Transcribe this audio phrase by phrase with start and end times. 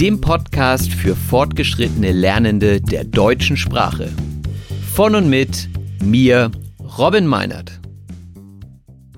[0.00, 4.10] dem Podcast für fortgeschrittene Lernende der deutschen Sprache.
[4.92, 5.68] Von und mit
[6.02, 6.50] mir,
[6.98, 7.80] Robin Meinert.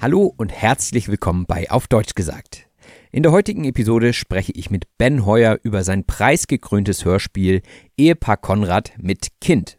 [0.03, 2.69] Hallo und herzlich willkommen bei Auf Deutsch gesagt.
[3.11, 7.63] In der heutigen Episode spreche ich mit Ben Heuer über sein preisgekröntes Hörspiel
[7.97, 9.79] Ehepaar Konrad mit Kind.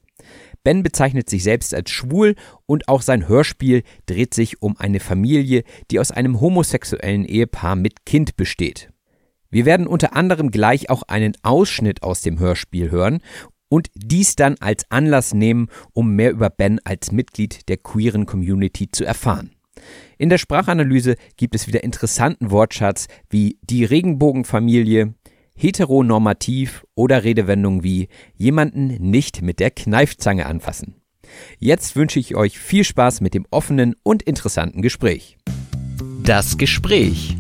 [0.64, 2.34] Ben bezeichnet sich selbst als schwul
[2.66, 8.04] und auch sein Hörspiel dreht sich um eine Familie, die aus einem homosexuellen Ehepaar mit
[8.08, 8.90] Kind besteht.
[9.58, 13.22] Wir werden unter anderem gleich auch einen Ausschnitt aus dem Hörspiel hören
[13.70, 18.92] und dies dann als Anlass nehmen, um mehr über Ben als Mitglied der queeren Community
[18.92, 19.50] zu erfahren.
[20.20, 25.16] In der Sprachanalyse gibt es wieder interessanten Wortschatz wie die Regenbogenfamilie,
[25.56, 31.02] heteronormativ oder Redewendungen wie jemanden nicht mit der Kneifzange anfassen.
[31.58, 35.36] Jetzt wünsche ich euch viel Spaß mit dem offenen und interessanten Gespräch.
[36.22, 37.36] Das Gespräch.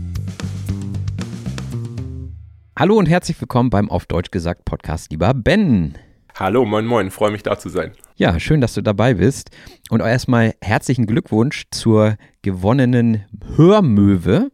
[2.79, 5.97] Hallo und herzlich willkommen beim Auf Deutsch gesagt Podcast, lieber Ben.
[6.35, 7.93] Hallo, moin, moin, freue mich da zu sein.
[8.17, 9.49] Ja, schön, dass du dabei bist.
[9.89, 14.51] Und erstmal herzlichen Glückwunsch zur gewonnenen Hörmöwe.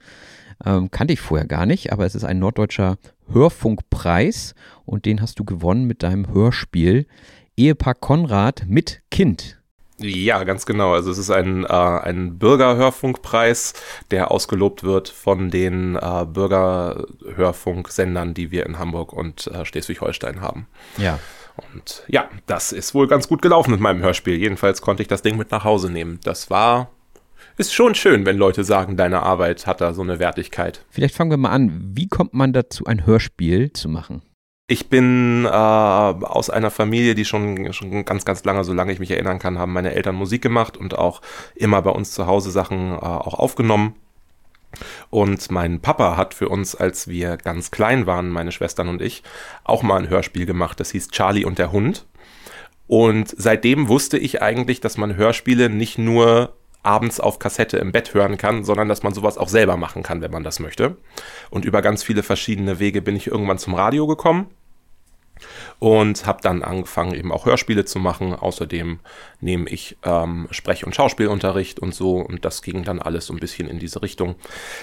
[0.66, 2.96] Ähm, kannte ich vorher gar nicht, aber es ist ein norddeutscher
[3.30, 7.08] Hörfunkpreis und den hast du gewonnen mit deinem Hörspiel
[7.58, 9.62] Ehepaar Konrad mit Kind.
[9.98, 10.94] Ja, ganz genau.
[10.94, 13.74] Also es ist ein, äh, ein Bürgerhörfunkpreis,
[14.12, 20.68] der ausgelobt wird von den äh, Bürgerhörfunksendern, die wir in Hamburg und äh, Schleswig-Holstein haben.
[20.98, 21.20] Ja.
[21.74, 24.36] Und ja, das ist wohl ganz gut gelaufen mit meinem Hörspiel.
[24.36, 26.20] Jedenfalls konnte ich das Ding mit nach Hause nehmen.
[26.24, 26.90] Das war
[27.56, 30.84] ist schon schön, wenn Leute sagen, deine Arbeit hat da so eine Wertigkeit.
[30.90, 31.92] Vielleicht fangen wir mal an.
[31.94, 34.24] Wie kommt man dazu, ein Hörspiel zu machen?
[34.68, 39.12] Ich bin äh, aus einer Familie, die schon, schon ganz, ganz lange, solange ich mich
[39.12, 41.22] erinnern kann, haben meine Eltern Musik gemacht und auch
[41.54, 43.96] immer bei uns zu Hause Sachen äh, auch aufgenommen.
[45.10, 49.22] Und mein Papa hat für uns, als wir ganz klein waren, meine Schwestern und ich,
[49.66, 50.80] auch mal ein Hörspiel gemacht.
[50.80, 52.08] Das hieß Charlie und der Hund.
[52.88, 58.14] Und seitdem wusste ich eigentlich, dass man Hörspiele nicht nur abends auf Kassette im Bett
[58.14, 60.98] hören kann, sondern dass man sowas auch selber machen kann, wenn man das möchte.
[61.50, 64.50] Und über ganz viele verschiedene Wege bin ich irgendwann zum Radio gekommen
[65.80, 68.34] und habe dann angefangen, eben auch Hörspiele zu machen.
[68.34, 69.00] Außerdem
[69.42, 72.18] nehme ich ähm, Sprech- und Schauspielunterricht und so.
[72.18, 74.36] Und das ging dann alles so ein bisschen in diese Richtung,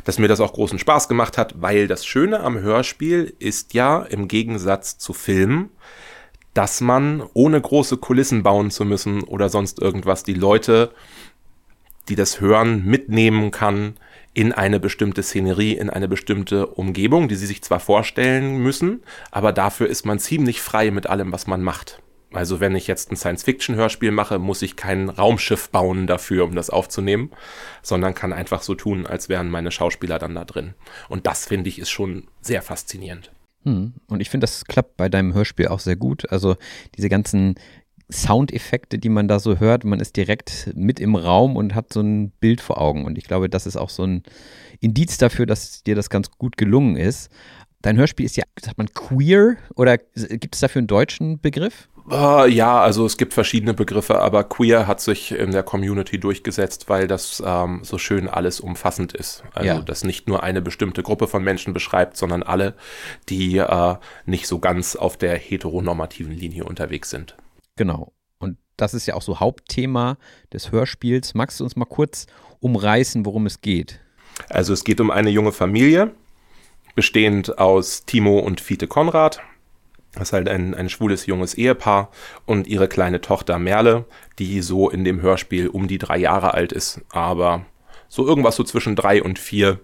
[0.04, 4.02] dass mir das auch großen Spaß gemacht hat, weil das Schöne am Hörspiel ist ja
[4.02, 5.70] im Gegensatz zu Filmen,
[6.54, 10.92] dass man ohne große Kulissen bauen zu müssen oder sonst irgendwas die Leute
[12.10, 13.94] die das Hören mitnehmen kann
[14.34, 19.52] in eine bestimmte Szenerie, in eine bestimmte Umgebung, die sie sich zwar vorstellen müssen, aber
[19.52, 22.02] dafür ist man ziemlich frei mit allem, was man macht.
[22.32, 26.70] Also wenn ich jetzt ein Science-Fiction-Hörspiel mache, muss ich kein Raumschiff bauen dafür, um das
[26.70, 27.30] aufzunehmen,
[27.82, 30.74] sondern kann einfach so tun, als wären meine Schauspieler dann da drin.
[31.08, 33.32] Und das finde ich ist schon sehr faszinierend.
[33.64, 33.94] Hm.
[34.06, 36.30] Und ich finde, das klappt bei deinem Hörspiel auch sehr gut.
[36.30, 36.56] Also
[36.96, 37.56] diese ganzen
[38.10, 39.84] Soundeffekte, die man da so hört.
[39.84, 43.04] Man ist direkt mit im Raum und hat so ein Bild vor Augen.
[43.04, 44.22] Und ich glaube, das ist auch so ein
[44.80, 47.30] Indiz dafür, dass dir das ganz gut gelungen ist.
[47.82, 51.88] Dein Hörspiel ist ja, sagt man queer oder gibt es dafür einen deutschen Begriff?
[52.10, 56.88] Uh, ja, also es gibt verschiedene Begriffe, aber queer hat sich in der Community durchgesetzt,
[56.88, 59.44] weil das ähm, so schön alles umfassend ist.
[59.54, 59.80] Also ja.
[59.80, 62.74] das nicht nur eine bestimmte Gruppe von Menschen beschreibt, sondern alle,
[63.28, 63.94] die äh,
[64.26, 67.36] nicht so ganz auf der heteronormativen Linie unterwegs sind.
[67.76, 68.12] Genau.
[68.38, 70.18] Und das ist ja auch so Hauptthema
[70.52, 71.34] des Hörspiels.
[71.34, 72.26] Magst du uns mal kurz
[72.60, 74.00] umreißen, worum es geht?
[74.48, 76.12] Also es geht um eine junge Familie,
[76.94, 79.40] bestehend aus Timo und Fiete Konrad.
[80.12, 82.10] Das ist halt ein, ein schwules junges Ehepaar
[82.44, 84.06] und ihre kleine Tochter Merle,
[84.38, 87.64] die so in dem Hörspiel um die drei Jahre alt ist, aber
[88.08, 89.78] so irgendwas so zwischen drei und vier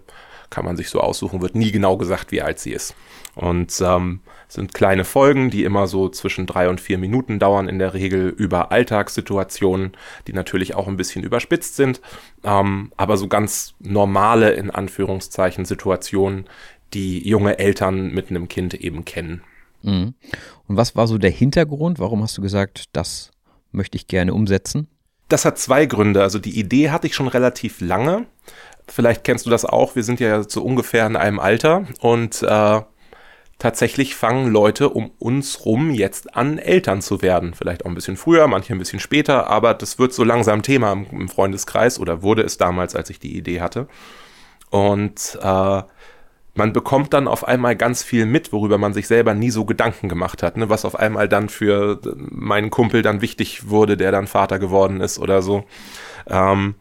[0.49, 2.93] kann man sich so aussuchen, wird nie genau gesagt, wie alt sie ist.
[3.35, 7.79] Und ähm, sind kleine Folgen, die immer so zwischen drei und vier Minuten dauern, in
[7.79, 9.91] der Regel über Alltagssituationen,
[10.27, 12.01] die natürlich auch ein bisschen überspitzt sind,
[12.43, 16.45] ähm, aber so ganz normale, in Anführungszeichen, Situationen,
[16.93, 19.41] die junge Eltern mit einem Kind eben kennen.
[19.83, 20.13] Mhm.
[20.67, 21.99] Und was war so der Hintergrund?
[21.99, 23.31] Warum hast du gesagt, das
[23.71, 24.87] möchte ich gerne umsetzen?
[25.29, 26.21] Das hat zwei Gründe.
[26.23, 28.25] Also die Idee hatte ich schon relativ lange.
[28.87, 29.95] Vielleicht kennst du das auch.
[29.95, 32.81] Wir sind ja so ungefähr in einem Alter und äh,
[33.59, 37.53] tatsächlich fangen Leute um uns rum jetzt an, Eltern zu werden.
[37.53, 40.91] Vielleicht auch ein bisschen früher, manche ein bisschen später, aber das wird so langsam Thema
[40.91, 43.87] im, Freundeskreis oder wurde es damals, als ich die Idee hatte.
[44.69, 45.81] Und äh,
[46.53, 50.09] man bekommt dann auf einmal ganz viel mit, worüber man sich selber nie so Gedanken
[50.09, 50.69] gemacht hat, ne?
[50.69, 55.19] was auf einmal dann für meinen Kumpel dann wichtig wurde, der dann Vater geworden ist
[55.19, 55.65] oder so.
[56.27, 56.75] Ähm,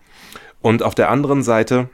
[0.61, 1.91] und auf der anderen Seite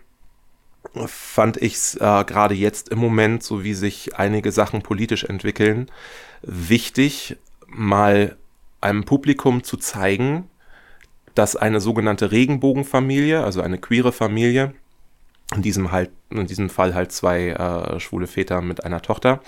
[1.06, 5.90] fand ich es äh, gerade jetzt im Moment, so wie sich einige Sachen politisch entwickeln,
[6.42, 7.36] wichtig,
[7.66, 8.36] mal
[8.80, 10.48] einem Publikum zu zeigen,
[11.34, 14.74] dass eine sogenannte Regenbogenfamilie, also eine queere Familie,
[15.54, 19.40] in diesem halt, in diesem Fall halt zwei äh, schwule Väter mit einer Tochter,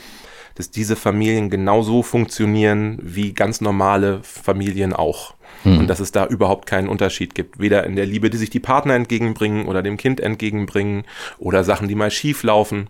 [0.55, 5.35] dass diese Familien genauso funktionieren wie ganz normale Familien auch.
[5.63, 5.79] Hm.
[5.79, 7.59] Und dass es da überhaupt keinen Unterschied gibt.
[7.59, 11.05] Weder in der Liebe, die sich die Partner entgegenbringen oder dem Kind entgegenbringen
[11.39, 12.89] oder Sachen, die mal schief laufen.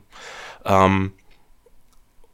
[0.64, 1.12] Ähm,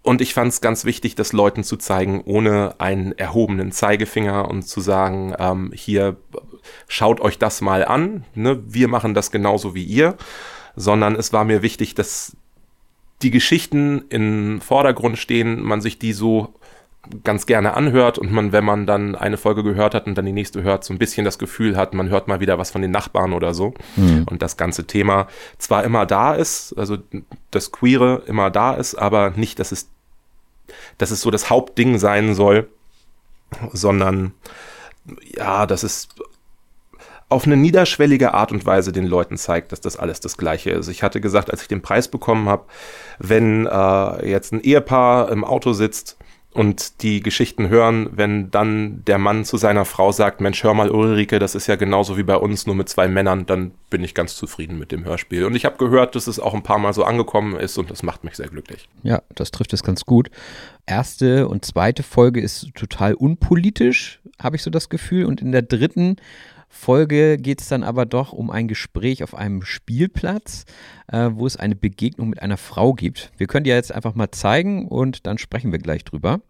[0.03, 4.63] und ich fand es ganz wichtig, das Leuten zu zeigen, ohne einen erhobenen Zeigefinger und
[4.63, 6.17] zu sagen, ähm, hier
[6.89, 8.63] schaut euch das mal an, ne?
[8.67, 10.17] wir machen das genauso wie ihr,
[10.75, 12.37] sondern es war mir wichtig, dass
[13.23, 16.55] die Geschichten im Vordergrund stehen, man sich die so
[17.25, 20.33] ganz gerne anhört und man, wenn man dann eine Folge gehört hat und dann die
[20.33, 22.91] nächste hört, so ein bisschen das Gefühl hat, man hört mal wieder was von den
[22.91, 23.75] Nachbarn oder so.
[23.97, 24.27] Mhm.
[24.31, 25.27] Und das ganze Thema
[25.59, 26.99] zwar immer da ist, also
[27.51, 29.89] das Queere immer da ist, aber nicht, dass es,
[30.99, 32.69] dass es so das Hauptding sein soll,
[33.73, 34.33] sondern
[35.35, 36.09] ja, dass es
[37.31, 40.89] auf eine niederschwellige Art und Weise den Leuten zeigt, dass das alles das Gleiche ist.
[40.89, 42.65] Ich hatte gesagt, als ich den Preis bekommen habe,
[43.19, 46.17] wenn äh, jetzt ein Ehepaar im Auto sitzt
[46.53, 50.91] und die Geschichten hören, wenn dann der Mann zu seiner Frau sagt, Mensch, hör mal
[50.91, 54.13] Ulrike, das ist ja genauso wie bei uns, nur mit zwei Männern, dann bin ich
[54.15, 55.45] ganz zufrieden mit dem Hörspiel.
[55.45, 58.03] Und ich habe gehört, dass es auch ein paar Mal so angekommen ist und das
[58.03, 58.89] macht mich sehr glücklich.
[59.05, 60.31] Ja, das trifft es ganz gut.
[60.87, 65.27] Erste und zweite Folge ist total unpolitisch, habe ich so das Gefühl.
[65.27, 66.17] Und in der dritten
[66.73, 70.65] Folge geht es dann aber doch um ein Gespräch auf einem Spielplatz,
[71.09, 73.33] äh, wo es eine Begegnung mit einer Frau gibt.
[73.37, 76.41] Wir können die ja jetzt einfach mal zeigen und dann sprechen wir gleich drüber.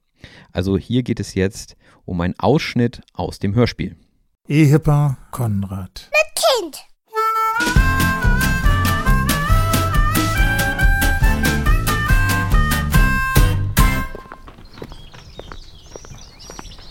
[0.52, 3.96] Also hier geht es jetzt um einen Ausschnitt aus dem Hörspiel.
[4.46, 6.10] Ehepaar Konrad.
[6.12, 6.86] Mit Kind.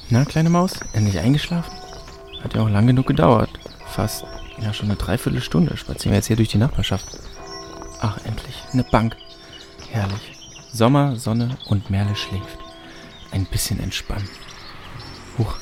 [0.10, 1.79] Na, kleine Maus, endlich eingeschlafen?
[2.44, 3.50] Hat ja auch lang genug gedauert.
[3.88, 4.26] Fast,
[4.62, 7.06] ja, schon eine Dreiviertelstunde spazieren wir jetzt hier durch die Nachbarschaft.
[8.02, 8.56] Ach, endlich.
[8.72, 9.16] Eine Bank.
[9.92, 10.34] Herrlich.
[10.72, 12.60] Sommer, Sonne und Merle schläft.
[13.32, 14.30] Ein bisschen entspannen.
[15.38, 15.56] Huch.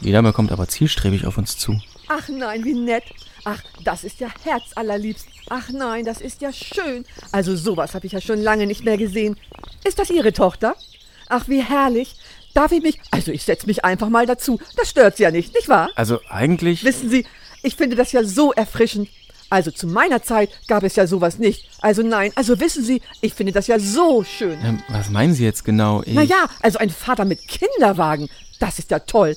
[0.00, 1.80] Die Dame kommt aber zielstrebig auf uns zu.
[2.08, 3.04] Ach nein, wie nett.
[3.44, 5.26] Ach, das ist ja herzallerliebst.
[5.48, 7.04] Ach nein, das ist ja schön.
[7.32, 9.36] Also sowas habe ich ja schon lange nicht mehr gesehen.
[9.84, 10.76] Ist das Ihre Tochter?
[11.28, 12.16] Ach, wie herrlich.
[12.54, 12.98] Darf ich mich?
[13.10, 14.58] Also ich setze mich einfach mal dazu.
[14.76, 15.90] Das stört Sie ja nicht, nicht wahr?
[15.94, 16.84] Also eigentlich.
[16.84, 17.24] Wissen Sie,
[17.62, 19.08] ich finde das ja so erfrischend.
[19.50, 21.68] Also zu meiner Zeit gab es ja sowas nicht.
[21.80, 24.58] Also nein, also wissen Sie, ich finde das ja so schön.
[24.62, 26.02] Ähm, was meinen Sie jetzt genau?
[26.04, 26.14] Ich...
[26.14, 28.28] Naja, also ein Vater mit Kinderwagen,
[28.60, 29.36] das ist ja toll.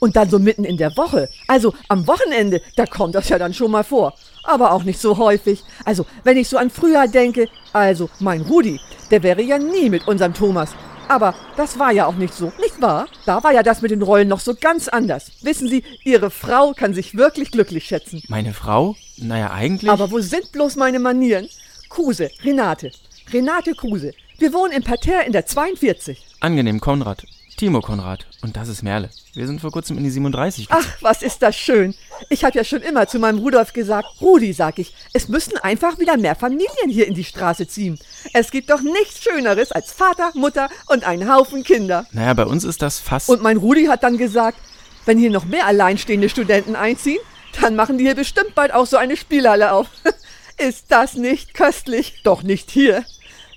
[0.00, 1.28] Und dann so mitten in der Woche.
[1.46, 4.14] Also am Wochenende, da kommt das ja dann schon mal vor.
[4.42, 5.62] Aber auch nicht so häufig.
[5.84, 8.80] Also, wenn ich so an früher denke, also mein Rudi,
[9.12, 10.70] der wäre ja nie mit unserem Thomas.
[11.12, 13.06] Aber das war ja auch nicht so, nicht wahr?
[13.26, 15.30] Da war ja das mit den Rollen noch so ganz anders.
[15.42, 18.22] Wissen Sie, Ihre Frau kann sich wirklich glücklich schätzen.
[18.28, 18.96] Meine Frau?
[19.18, 19.90] Naja, eigentlich.
[19.90, 21.50] Aber wo sind bloß meine Manieren?
[21.90, 22.92] Kruse, Renate.
[23.30, 24.12] Renate Kruse.
[24.38, 26.18] Wir wohnen im Parterre in der 42.
[26.40, 27.26] Angenehm, Konrad.
[27.62, 28.26] Timo Konrad.
[28.40, 29.08] Und das ist Merle.
[29.34, 30.84] Wir sind vor kurzem in die 37 gezogen.
[30.84, 31.94] Ach, was ist das schön.
[32.28, 36.00] Ich habe ja schon immer zu meinem Rudolf gesagt, Rudi, sag ich, es müssen einfach
[36.00, 38.00] wieder mehr Familien hier in die Straße ziehen.
[38.32, 42.04] Es gibt doch nichts Schöneres als Vater, Mutter und einen Haufen Kinder.
[42.10, 43.28] Naja, bei uns ist das fast.
[43.28, 44.58] Und mein Rudi hat dann gesagt,
[45.04, 47.20] wenn hier noch mehr alleinstehende Studenten einziehen,
[47.60, 49.86] dann machen die hier bestimmt bald auch so eine Spielhalle auf.
[50.58, 52.22] ist das nicht köstlich?
[52.24, 53.04] Doch nicht hier.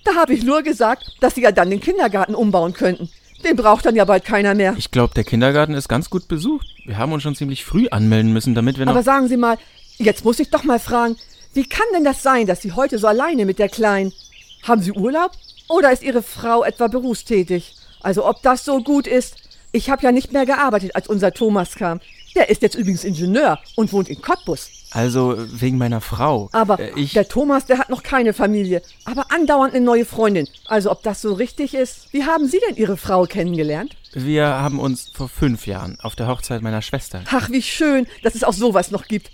[0.03, 3.09] Da habe ich nur gesagt, dass sie ja dann den Kindergarten umbauen könnten.
[3.45, 4.73] Den braucht dann ja bald keiner mehr.
[4.75, 6.65] ich glaube, der Kindergarten ist ganz gut besucht.
[6.85, 8.93] Wir haben uns schon ziemlich früh anmelden müssen, damit wir noch.
[8.93, 9.57] Aber sagen Sie mal,
[9.97, 11.15] jetzt muss ich doch mal fragen,
[11.53, 14.11] wie kann denn das sein, dass Sie heute so alleine mit der Kleinen?
[14.63, 15.31] Haben Sie Urlaub?
[15.69, 17.75] Oder ist Ihre Frau etwa berufstätig?
[18.01, 19.35] Also ob das so gut ist?
[19.71, 21.99] Ich habe ja nicht mehr gearbeitet, als unser Thomas kam.
[22.35, 24.69] Der ist jetzt übrigens Ingenieur und wohnt in Cottbus.
[24.95, 26.49] Also wegen meiner Frau.
[26.53, 27.13] Aber Äh, ich.
[27.13, 30.47] der Thomas, der hat noch keine Familie, aber andauernd eine neue Freundin.
[30.65, 32.11] Also ob das so richtig ist?
[32.13, 33.95] Wie haben Sie denn Ihre Frau kennengelernt?
[34.13, 37.21] Wir haben uns vor fünf Jahren auf der Hochzeit meiner Schwester.
[37.31, 39.29] Ach, wie schön, dass es auch sowas noch gibt.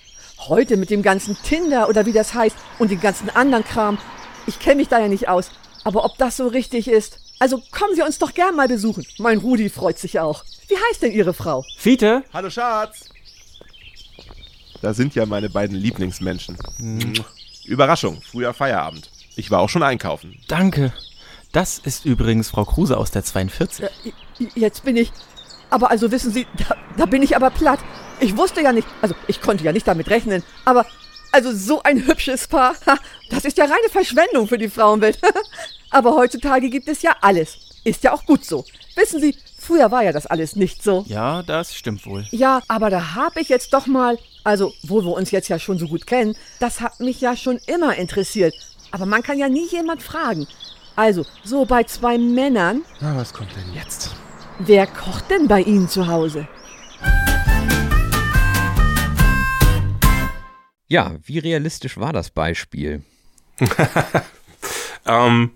[0.48, 4.00] Heute mit dem ganzen Tinder oder wie das heißt und dem ganzen anderen Kram.
[4.48, 5.52] Ich kenne mich da ja nicht aus.
[5.84, 7.20] Aber ob das so richtig ist?
[7.40, 9.06] Also kommen Sie uns doch gern mal besuchen.
[9.20, 10.44] Mein Rudi freut sich auch.
[10.68, 11.64] Wie heißt denn Ihre Frau?
[11.78, 12.24] Fiete?
[12.34, 13.10] Hallo Schatz.
[14.82, 16.58] Da sind ja meine beiden Lieblingsmenschen.
[17.66, 19.10] Überraschung, früher Feierabend.
[19.36, 20.38] Ich war auch schon einkaufen.
[20.48, 20.94] Danke.
[21.52, 23.86] Das ist übrigens Frau Kruse aus der 42.
[23.86, 23.90] Äh,
[24.56, 25.12] Jetzt bin ich.
[25.70, 27.80] Aber also wissen Sie, da, da bin ich aber platt.
[28.20, 30.86] Ich wusste ja nicht, also ich konnte ja nicht damit rechnen, aber
[31.32, 32.76] also so ein hübsches Paar,
[33.30, 35.20] das ist ja reine Verschwendung für die Frauenwelt.
[35.90, 37.58] aber heutzutage gibt es ja alles.
[37.84, 38.66] Ist ja auch gut so.
[38.96, 41.06] Wissen Sie, früher war ja das alles nicht so.
[41.08, 42.26] Ja, das stimmt wohl.
[42.32, 45.78] Ja, aber da habe ich jetzt doch mal, also wo wir uns jetzt ja schon
[45.78, 48.54] so gut kennen, das hat mich ja schon immer interessiert.
[48.92, 50.48] Aber man kann ja nie jemand fragen.
[50.96, 54.14] Also, so bei zwei Männern, Na, was kommt denn jetzt?
[54.60, 56.48] wer kocht denn bei Ihnen zu Hause?
[60.88, 63.04] Ja, wie realistisch war das Beispiel?
[65.04, 65.50] Ähm,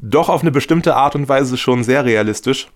[0.00, 2.66] doch auf eine bestimmte Art und Weise schon sehr realistisch.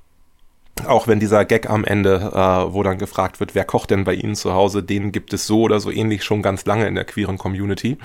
[0.86, 4.14] Auch wenn dieser Gag am Ende, äh, wo dann gefragt wird, wer kocht denn bei
[4.14, 7.04] Ihnen zu Hause, den gibt es so oder so ähnlich schon ganz lange in der
[7.04, 7.98] queeren Community.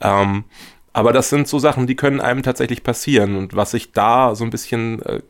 [0.00, 0.44] Ähm,
[0.92, 3.36] aber das sind so Sachen, die können einem tatsächlich passieren.
[3.36, 5.20] Und was ich da so ein bisschen äh,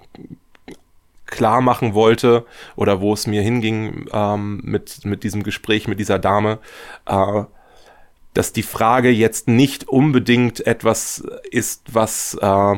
[1.26, 6.18] klar machen wollte oder wo es mir hinging ähm, mit, mit diesem Gespräch mit dieser
[6.18, 6.60] Dame,
[7.06, 7.42] äh,
[8.32, 12.76] dass die Frage jetzt nicht unbedingt etwas ist, was äh,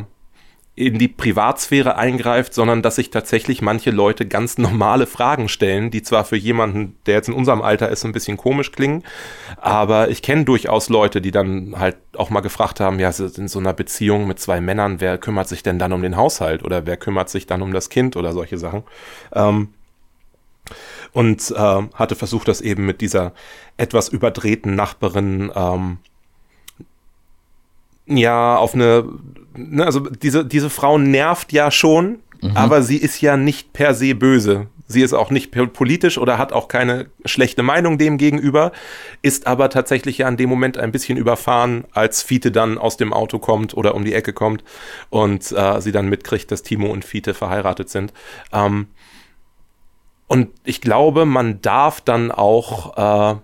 [0.78, 6.02] in die Privatsphäre eingreift, sondern dass sich tatsächlich manche Leute ganz normale Fragen stellen, die
[6.02, 9.02] zwar für jemanden, der jetzt in unserem Alter ist, ein bisschen komisch klingen,
[9.56, 13.58] aber ich kenne durchaus Leute, die dann halt auch mal gefragt haben, ja, in so
[13.58, 16.97] einer Beziehung mit zwei Männern, wer kümmert sich denn dann um den Haushalt oder wer
[16.97, 18.85] kümmert sich dann um das Kind oder solche Sachen.
[19.32, 19.70] Ähm,
[21.12, 23.32] und äh, hatte versucht, das eben mit dieser
[23.78, 25.99] etwas überdrehten Nachbarin ähm,
[28.08, 29.04] ja auf eine,
[29.56, 32.18] ne, also diese, diese Frau nervt ja schon,
[32.54, 34.68] aber sie ist ja nicht per se böse.
[34.90, 38.72] Sie ist auch nicht politisch oder hat auch keine schlechte Meinung dem gegenüber,
[39.20, 43.12] ist aber tatsächlich ja in dem Moment ein bisschen überfahren, als Fiete dann aus dem
[43.12, 44.64] Auto kommt oder um die Ecke kommt
[45.10, 48.14] und äh, sie dann mitkriegt, dass Timo und Fiete verheiratet sind.
[48.50, 48.86] Ähm,
[50.26, 53.40] und ich glaube, man darf dann auch äh,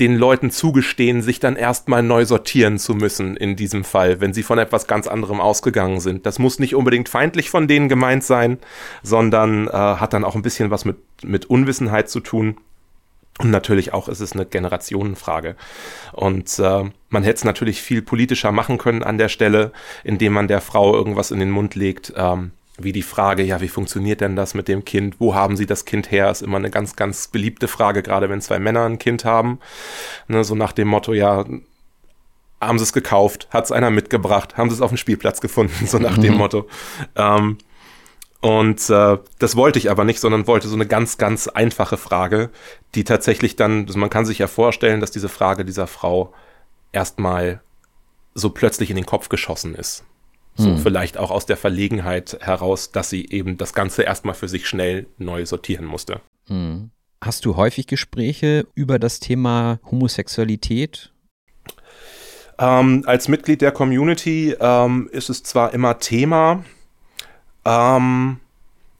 [0.00, 4.42] den Leuten zugestehen, sich dann erstmal neu sortieren zu müssen in diesem Fall, wenn sie
[4.42, 6.24] von etwas ganz anderem ausgegangen sind.
[6.24, 8.58] Das muss nicht unbedingt feindlich von denen gemeint sein,
[9.02, 12.56] sondern äh, hat dann auch ein bisschen was mit, mit Unwissenheit zu tun.
[13.38, 15.54] Und natürlich auch ist es eine Generationenfrage.
[16.12, 20.48] Und äh, man hätte es natürlich viel politischer machen können an der Stelle, indem man
[20.48, 22.12] der Frau irgendwas in den Mund legt.
[22.16, 25.16] Ähm, wie die Frage, ja, wie funktioniert denn das mit dem Kind?
[25.18, 26.30] Wo haben sie das Kind her?
[26.30, 29.58] Ist immer eine ganz, ganz beliebte Frage, gerade wenn zwei Männer ein Kind haben.
[30.28, 31.44] Ne, so nach dem Motto, ja,
[32.60, 33.48] haben sie es gekauft?
[33.50, 34.56] Hat es einer mitgebracht?
[34.56, 35.72] Haben sie es auf dem Spielplatz gefunden?
[35.86, 36.68] So nach dem Motto.
[37.16, 37.58] Ähm,
[38.40, 42.50] und äh, das wollte ich aber nicht, sondern wollte so eine ganz, ganz einfache Frage,
[42.94, 46.32] die tatsächlich dann, also man kann sich ja vorstellen, dass diese Frage dieser Frau
[46.92, 47.60] erstmal
[48.34, 50.04] so plötzlich in den Kopf geschossen ist.
[50.60, 54.68] So vielleicht auch aus der Verlegenheit heraus, dass sie eben das Ganze erstmal für sich
[54.68, 56.20] schnell neu sortieren musste.
[56.46, 56.90] Hm.
[57.22, 61.12] Hast du häufig Gespräche über das Thema Homosexualität?
[62.58, 66.64] Ähm, als Mitglied der Community ähm, ist es zwar immer Thema,
[67.64, 68.38] ähm,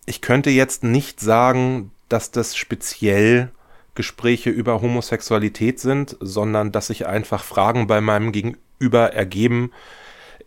[0.06, 3.50] ich könnte jetzt nicht sagen, dass das speziell
[3.94, 9.72] Gespräche über Homosexualität sind, sondern dass sich einfach Fragen bei meinem Gegenüber ergeben,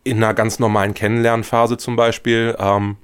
[0.04, 2.98] in einer ganz normalen Kennenlernphase zum Beispiel, ähm,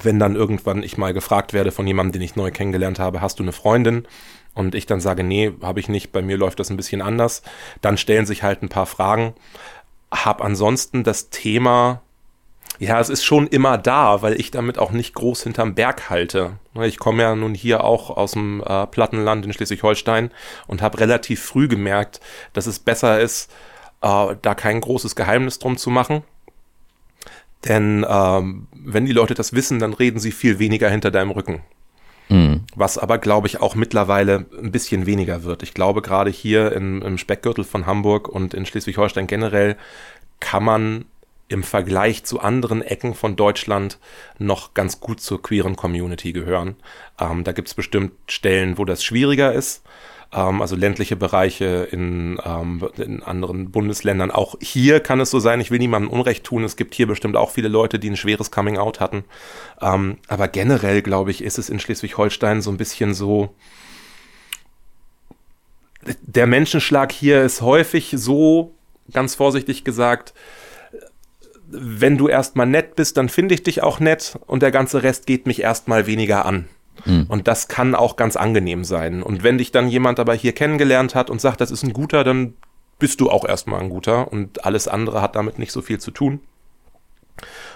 [0.00, 3.38] wenn dann irgendwann ich mal gefragt werde von jemandem, den ich neu kennengelernt habe, hast
[3.38, 4.06] du eine Freundin?
[4.54, 7.42] Und ich dann sage, nee, habe ich nicht, bei mir läuft das ein bisschen anders.
[7.80, 9.34] Dann stellen sich halt ein paar Fragen.
[10.10, 12.02] Hab ansonsten das Thema,
[12.78, 16.58] ja, es ist schon immer da, weil ich damit auch nicht groß hinterm Berg halte.
[16.82, 20.30] Ich komme ja nun hier auch aus dem äh, Plattenland in Schleswig-Holstein
[20.66, 22.20] und habe relativ früh gemerkt,
[22.52, 23.50] dass es besser ist,
[24.02, 26.22] äh, da kein großes Geheimnis drum zu machen.
[27.64, 31.62] Denn ähm, wenn die Leute das wissen, dann reden sie viel weniger hinter deinem Rücken.
[32.28, 32.64] Mhm.
[32.74, 35.62] Was aber, glaube ich, auch mittlerweile ein bisschen weniger wird.
[35.62, 39.76] Ich glaube, gerade hier im, im Speckgürtel von Hamburg und in Schleswig-Holstein generell
[40.40, 41.04] kann man
[41.48, 43.98] im Vergleich zu anderen Ecken von Deutschland
[44.38, 46.76] noch ganz gut zur queeren Community gehören.
[47.20, 49.84] Ähm, da gibt es bestimmt Stellen, wo das schwieriger ist
[50.32, 54.30] also ländliche Bereiche in, ähm, in anderen Bundesländern.
[54.30, 57.36] Auch hier kann es so sein, ich will niemandem Unrecht tun, es gibt hier bestimmt
[57.36, 59.24] auch viele Leute, die ein schweres Coming-out hatten.
[59.80, 63.54] Ähm, aber generell, glaube ich, ist es in Schleswig-Holstein so ein bisschen so,
[66.22, 68.74] der Menschenschlag hier ist häufig so,
[69.12, 70.32] ganz vorsichtig gesagt,
[71.68, 75.26] wenn du erstmal nett bist, dann finde ich dich auch nett und der ganze Rest
[75.26, 76.68] geht mich erstmal weniger an.
[77.04, 77.26] Mhm.
[77.28, 79.22] Und das kann auch ganz angenehm sein.
[79.22, 82.24] Und wenn dich dann jemand aber hier kennengelernt hat und sagt, das ist ein guter,
[82.24, 82.54] dann
[82.98, 86.10] bist du auch erstmal ein guter und alles andere hat damit nicht so viel zu
[86.12, 86.40] tun.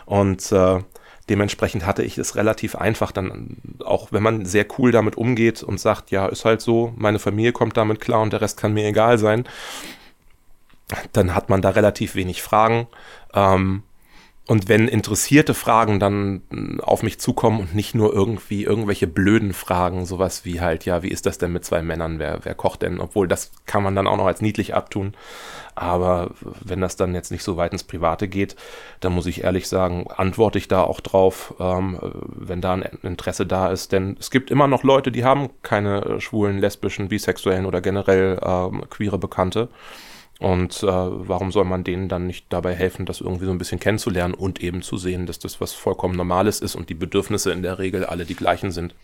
[0.04, 0.80] Und äh,
[1.28, 5.80] dementsprechend hatte ich es relativ einfach, dann auch wenn man sehr cool damit umgeht und
[5.80, 8.86] sagt, ja, ist halt so, meine Familie kommt damit klar und der Rest kann mir
[8.86, 9.44] egal sein,
[11.12, 12.86] dann hat man da relativ wenig Fragen.
[13.34, 13.82] Ähm,
[14.48, 19.52] und wenn interessierte Fragen dann hm, auf mich zukommen und nicht nur irgendwie irgendwelche blöden
[19.52, 22.82] Fragen, sowas wie halt, ja, wie ist das denn mit zwei Männern, wer, wer kocht
[22.82, 23.00] denn?
[23.00, 25.14] Obwohl das kann man dann auch noch als niedlich abtun.
[25.74, 28.54] Aber wenn das dann jetzt nicht so weit ins Private geht,
[29.00, 33.46] dann muss ich ehrlich sagen, antworte ich da auch drauf, ähm, wenn da ein Interesse
[33.46, 33.90] da ist.
[33.90, 38.84] Denn es gibt immer noch Leute, die haben keine schwulen, lesbischen, bisexuellen oder generell ähm,
[38.90, 39.68] queere Bekannte.
[40.38, 43.80] Und äh, warum soll man denen dann nicht dabei helfen, das irgendwie so ein bisschen
[43.80, 47.62] kennenzulernen und eben zu sehen, dass das was vollkommen Normales ist und die Bedürfnisse in
[47.62, 48.94] der Regel alle die gleichen sind.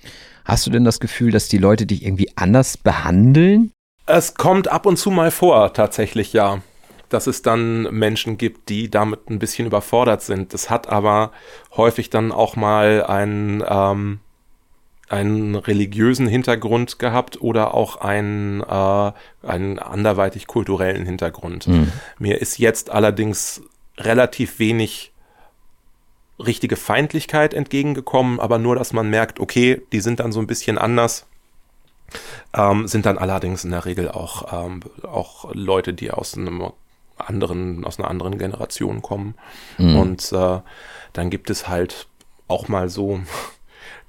[0.44, 3.72] Hast du denn das Gefühl, dass die Leute dich irgendwie anders behandeln?
[4.06, 6.60] Es kommt ab und zu mal vor, tatsächlich ja,
[7.08, 10.52] dass es dann Menschen gibt, die damit ein bisschen überfordert sind.
[10.52, 11.32] Das hat aber
[11.76, 14.20] häufig dann auch mal ein ähm,
[15.12, 19.12] einen religiösen Hintergrund gehabt oder auch einen, äh,
[19.46, 21.68] einen anderweitig kulturellen Hintergrund.
[21.68, 21.92] Mhm.
[22.18, 23.62] Mir ist jetzt allerdings
[23.98, 25.12] relativ wenig
[26.38, 30.78] richtige Feindlichkeit entgegengekommen, aber nur, dass man merkt, okay, die sind dann so ein bisschen
[30.78, 31.26] anders.
[32.54, 36.72] Ähm, sind dann allerdings in der Regel auch, ähm, auch Leute, die aus einem
[37.18, 39.34] anderen, aus einer anderen Generation kommen.
[39.76, 39.96] Mhm.
[39.96, 40.60] Und äh,
[41.12, 42.08] dann gibt es halt
[42.48, 43.20] auch mal so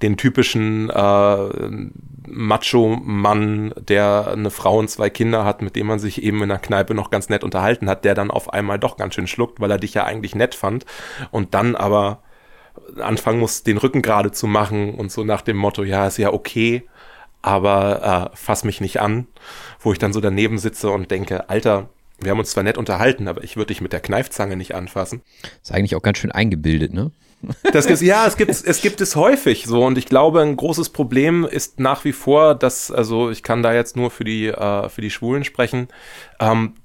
[0.03, 1.49] den typischen äh,
[2.27, 6.59] Macho-Mann, der eine Frau und zwei Kinder hat, mit dem man sich eben in der
[6.59, 9.71] Kneipe noch ganz nett unterhalten hat, der dann auf einmal doch ganz schön schluckt, weil
[9.71, 10.85] er dich ja eigentlich nett fand
[11.31, 12.21] und dann aber
[12.99, 16.33] anfangen muss, den Rücken gerade zu machen und so nach dem Motto, ja, ist ja
[16.33, 16.83] okay,
[17.41, 19.27] aber äh, fass mich nicht an,
[19.79, 21.89] wo ich dann so daneben sitze und denke, Alter,
[22.19, 25.21] wir haben uns zwar nett unterhalten, aber ich würde dich mit der Kneifzange nicht anfassen.
[25.61, 27.11] Ist eigentlich auch ganz schön eingebildet, ne?
[27.71, 31.45] Das, ja, es gibt, es gibt es häufig so und ich glaube, ein großes Problem
[31.45, 35.01] ist nach wie vor, dass, also ich kann da jetzt nur für die, äh, für
[35.01, 35.87] die Schwulen sprechen,
[36.39, 36.75] ähm,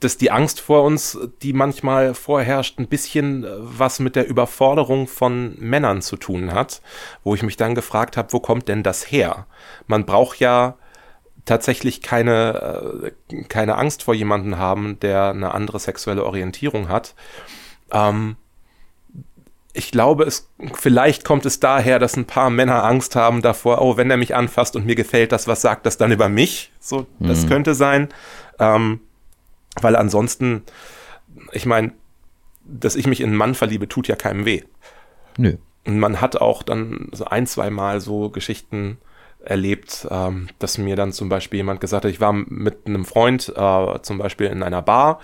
[0.00, 5.06] dass die Angst vor uns, die manchmal vorherrscht, ein bisschen äh, was mit der Überforderung
[5.06, 6.80] von Männern zu tun hat,
[7.24, 9.46] wo ich mich dann gefragt habe, wo kommt denn das her?
[9.86, 10.76] Man braucht ja
[11.44, 17.14] tatsächlich keine, äh, keine Angst vor jemanden haben, der eine andere sexuelle Orientierung hat.
[17.90, 18.36] Ähm,
[19.88, 23.96] ich glaube, es vielleicht kommt es daher, dass ein paar Männer Angst haben davor, oh,
[23.96, 26.70] wenn er mich anfasst und mir gefällt das, was sagt das dann über mich?
[26.78, 27.48] So, das mhm.
[27.48, 28.10] könnte sein.
[28.58, 29.00] Ähm,
[29.80, 30.62] weil ansonsten,
[31.52, 31.92] ich meine,
[32.66, 34.60] dass ich mich in einen Mann verliebe, tut ja keinem weh.
[35.38, 35.56] Nö.
[35.86, 38.98] Und man hat auch dann so ein, zwei Mal so Geschichten
[39.44, 43.52] erlebt, ähm, dass mir dann zum Beispiel jemand gesagt hat, ich war mit einem Freund
[43.54, 45.20] äh, zum Beispiel in einer Bar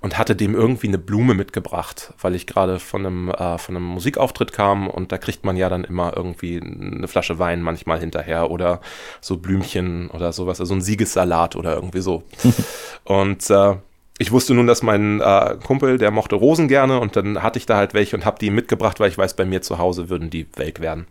[0.00, 3.84] und hatte dem irgendwie eine Blume mitgebracht, weil ich gerade von einem, äh, von einem
[3.84, 8.50] Musikauftritt kam und da kriegt man ja dann immer irgendwie eine Flasche Wein manchmal hinterher
[8.50, 8.80] oder
[9.20, 12.22] so Blümchen oder sowas, also ein Siegessalat oder irgendwie so.
[13.04, 13.74] und äh,
[14.18, 17.66] ich wusste nun, dass mein äh, Kumpel, der mochte Rosen gerne und dann hatte ich
[17.66, 20.30] da halt welche und habe die mitgebracht, weil ich weiß, bei mir zu Hause würden
[20.30, 21.06] die welk werden.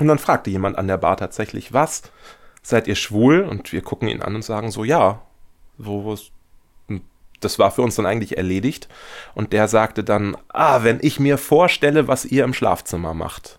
[0.00, 2.02] Und dann fragte jemand an der Bar tatsächlich, was?
[2.62, 3.42] Seid ihr schwul?
[3.42, 5.22] Und wir gucken ihn an und sagen so, ja.
[5.78, 6.16] Wo, wo
[7.40, 8.88] das war für uns dann eigentlich erledigt.
[9.34, 13.58] Und der sagte dann, ah, wenn ich mir vorstelle, was ihr im Schlafzimmer macht.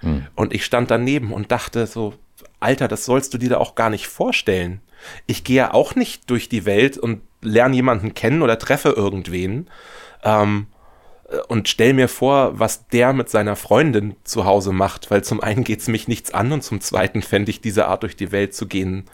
[0.00, 0.26] Hm.
[0.34, 2.14] Und ich stand daneben und dachte so,
[2.58, 4.80] Alter, das sollst du dir da auch gar nicht vorstellen.
[5.26, 9.68] Ich gehe ja auch nicht durch die Welt und lerne jemanden kennen oder treffe irgendwen.
[10.22, 10.66] Ähm,
[11.48, 15.64] und stell mir vor, was der mit seiner Freundin zu Hause macht, weil zum einen
[15.64, 18.66] geht's mich nichts an und zum zweiten fände ich diese Art durch die Welt zu
[18.66, 19.04] gehen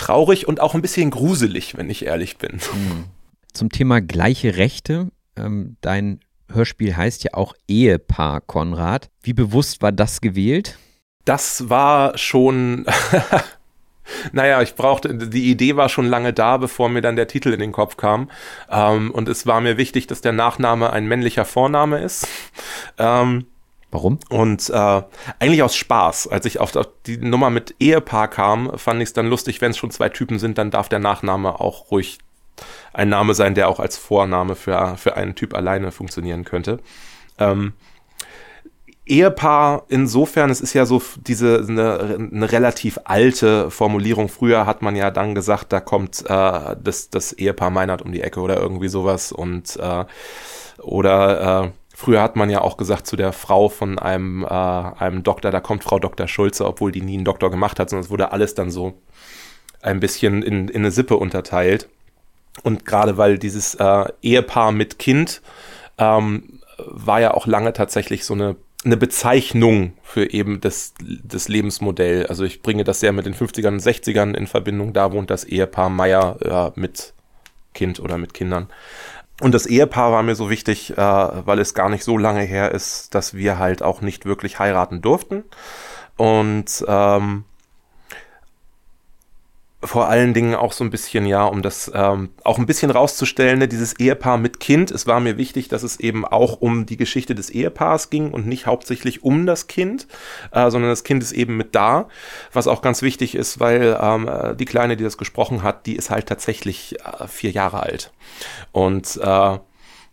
[0.00, 2.52] traurig und auch ein bisschen gruselig, wenn ich ehrlich bin.
[2.52, 3.04] Hm.
[3.52, 5.08] Zum Thema gleiche Rechte.
[5.36, 6.20] Ähm, dein
[6.50, 9.10] Hörspiel heißt ja auch Ehepaar, Konrad.
[9.22, 10.78] Wie bewusst war das gewählt?
[11.24, 12.86] Das war schon
[14.32, 17.60] Naja, ich brauchte, die Idee war schon lange da, bevor mir dann der Titel in
[17.60, 18.30] den Kopf kam.
[18.70, 22.26] Ähm, und es war mir wichtig, dass der Nachname ein männlicher Vorname ist.
[22.98, 23.46] Ähm,
[23.92, 24.20] Warum?
[24.28, 25.02] Und äh,
[25.40, 26.28] eigentlich aus Spaß.
[26.28, 26.72] Als ich auf
[27.06, 30.38] die Nummer mit Ehepaar kam, fand ich es dann lustig, wenn es schon zwei Typen
[30.38, 32.18] sind, dann darf der Nachname auch ruhig
[32.92, 36.78] ein Name sein, der auch als Vorname für, für einen Typ alleine funktionieren könnte.
[37.38, 37.72] Ähm,
[39.06, 44.28] Ehepaar insofern, es ist ja so diese eine, eine relativ alte Formulierung.
[44.28, 48.20] Früher hat man ja dann gesagt, da kommt äh, das, das Ehepaar Meinert um die
[48.20, 50.04] Ecke oder irgendwie sowas und äh,
[50.82, 55.22] oder äh, früher hat man ja auch gesagt zu der Frau von einem, äh, einem
[55.22, 56.28] Doktor, da kommt Frau Dr.
[56.28, 58.94] Schulze, obwohl die nie einen Doktor gemacht hat, sondern es wurde alles dann so
[59.82, 61.88] ein bisschen in, in eine Sippe unterteilt.
[62.62, 65.42] Und gerade weil dieses äh, Ehepaar mit Kind
[65.98, 72.26] ähm, war ja auch lange tatsächlich so eine eine Bezeichnung für eben das, das Lebensmodell.
[72.26, 74.92] Also ich bringe das sehr mit den 50ern und 60ern in Verbindung.
[74.92, 77.12] Da wohnt das Ehepaar Meier ja, mit
[77.74, 78.68] Kind oder mit Kindern.
[79.40, 82.72] Und das Ehepaar war mir so wichtig, äh, weil es gar nicht so lange her
[82.72, 85.44] ist, dass wir halt auch nicht wirklich heiraten durften.
[86.16, 87.44] Und ähm,
[89.82, 93.60] vor allen Dingen auch so ein bisschen, ja, um das ähm, auch ein bisschen rauszustellen,
[93.60, 94.90] ne, dieses Ehepaar mit Kind.
[94.90, 98.46] Es war mir wichtig, dass es eben auch um die Geschichte des Ehepaars ging und
[98.46, 100.06] nicht hauptsächlich um das Kind,
[100.52, 102.08] äh, sondern das Kind ist eben mit da,
[102.52, 105.96] was auch ganz wichtig ist, weil ähm, äh, die Kleine, die das gesprochen hat, die
[105.96, 108.12] ist halt tatsächlich äh, vier Jahre alt.
[108.72, 109.58] Und äh,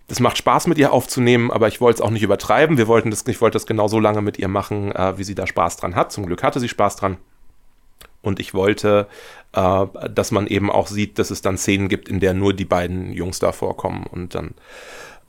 [0.07, 2.77] das macht Spaß mit ihr aufzunehmen, aber ich wollte es auch nicht übertreiben.
[2.77, 5.35] Wir wollten das, ich wollte das genau so lange mit ihr machen, äh, wie sie
[5.35, 6.13] da Spaß dran hat.
[6.13, 7.17] Zum Glück hatte sie Spaß dran.
[8.21, 9.07] Und ich wollte,
[9.53, 12.65] äh, dass man eben auch sieht, dass es dann Szenen gibt, in der nur die
[12.65, 14.53] beiden Jungs da vorkommen und dann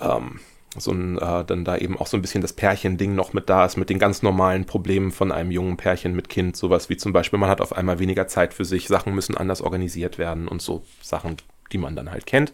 [0.00, 0.40] ähm,
[0.76, 3.64] so ein, äh, dann da eben auch so ein bisschen das Pärchen-Ding noch mit da
[3.64, 6.56] ist, mit den ganz normalen Problemen von einem jungen Pärchen mit Kind.
[6.56, 9.62] Sowas wie zum Beispiel, man hat auf einmal weniger Zeit für sich, Sachen müssen anders
[9.62, 11.36] organisiert werden und so Sachen,
[11.72, 12.52] die man dann halt kennt.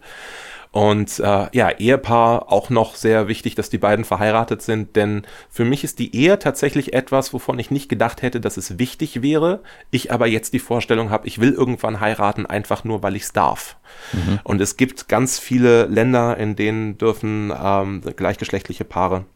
[0.74, 5.64] Und äh, ja, Ehepaar auch noch sehr wichtig, dass die beiden verheiratet sind, denn für
[5.64, 9.60] mich ist die Ehe tatsächlich etwas, wovon ich nicht gedacht hätte, dass es wichtig wäre.
[9.92, 13.32] Ich aber jetzt die Vorstellung habe, ich will irgendwann heiraten, einfach nur, weil ich es
[13.32, 13.76] darf.
[14.12, 14.40] Mhm.
[14.42, 19.26] Und es gibt ganz viele Länder, in denen dürfen ähm, gleichgeschlechtliche Paare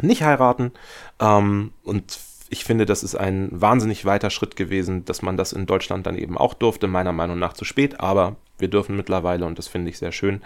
[0.00, 0.70] nicht heiraten.
[1.18, 5.66] Ähm, und ich finde, das ist ein wahnsinnig weiter Schritt gewesen, dass man das in
[5.66, 9.58] Deutschland dann eben auch durfte, meiner Meinung nach zu spät, aber wir dürfen mittlerweile und
[9.58, 10.42] das finde ich sehr schön.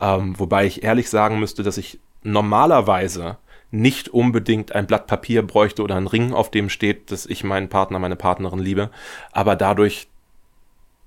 [0.00, 3.38] Ähm, wobei ich ehrlich sagen müsste, dass ich normalerweise
[3.70, 7.68] nicht unbedingt ein Blatt Papier bräuchte oder einen Ring, auf dem steht, dass ich meinen
[7.68, 8.90] Partner, meine Partnerin liebe.
[9.32, 10.08] Aber dadurch,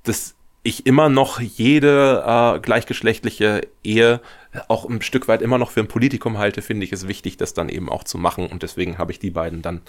[0.03, 4.21] dass ich immer noch jede äh, gleichgeschlechtliche Ehe
[4.67, 7.53] auch ein Stück weit immer noch für ein Politikum halte, finde ich es wichtig, das
[7.53, 8.47] dann eben auch zu machen.
[8.47, 9.81] Und deswegen habe ich die beiden dann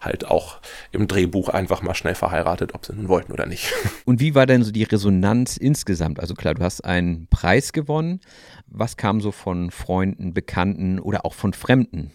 [0.00, 0.60] halt auch
[0.92, 3.72] im Drehbuch einfach mal schnell verheiratet, ob sie nun wollten oder nicht.
[4.04, 6.20] Und wie war denn so die Resonanz insgesamt?
[6.20, 8.20] Also klar, du hast einen Preis gewonnen.
[8.66, 12.10] Was kam so von Freunden, Bekannten oder auch von Fremden?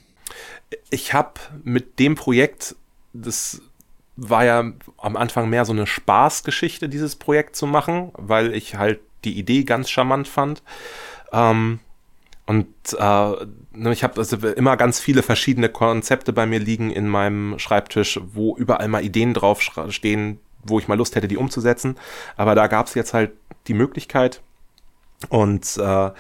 [0.89, 2.75] Ich habe mit dem Projekt
[3.13, 3.61] das
[4.17, 8.99] war ja am Anfang mehr so eine Spaßgeschichte, dieses Projekt zu machen, weil ich halt
[9.23, 10.63] die Idee ganz charmant fand.
[11.31, 11.79] Ähm,
[12.47, 17.07] und äh, ne, ich habe also immer ganz viele verschiedene Konzepte bei mir liegen in
[17.07, 21.97] meinem Schreibtisch, wo überall mal Ideen drauf stehen, wo ich mal Lust hätte, die umzusetzen.
[22.37, 23.31] Aber da gab es jetzt halt
[23.67, 24.41] die Möglichkeit.
[25.29, 26.11] Und äh,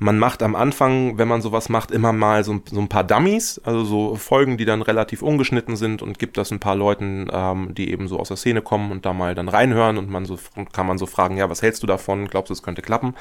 [0.00, 3.60] man macht am Anfang, wenn man sowas macht, immer mal so, so, ein paar Dummies,
[3.64, 7.74] also so Folgen, die dann relativ ungeschnitten sind und gibt das ein paar Leuten, ähm,
[7.74, 10.38] die eben so aus der Szene kommen und da mal dann reinhören und man so
[10.72, 12.28] kann man so fragen, ja, was hältst du davon?
[12.28, 13.14] Glaubst du, es könnte klappen?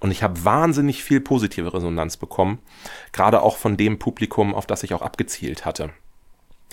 [0.00, 2.58] Und ich habe wahnsinnig viel positive Resonanz bekommen,
[3.12, 5.90] gerade auch von dem Publikum, auf das ich auch abgezielt hatte.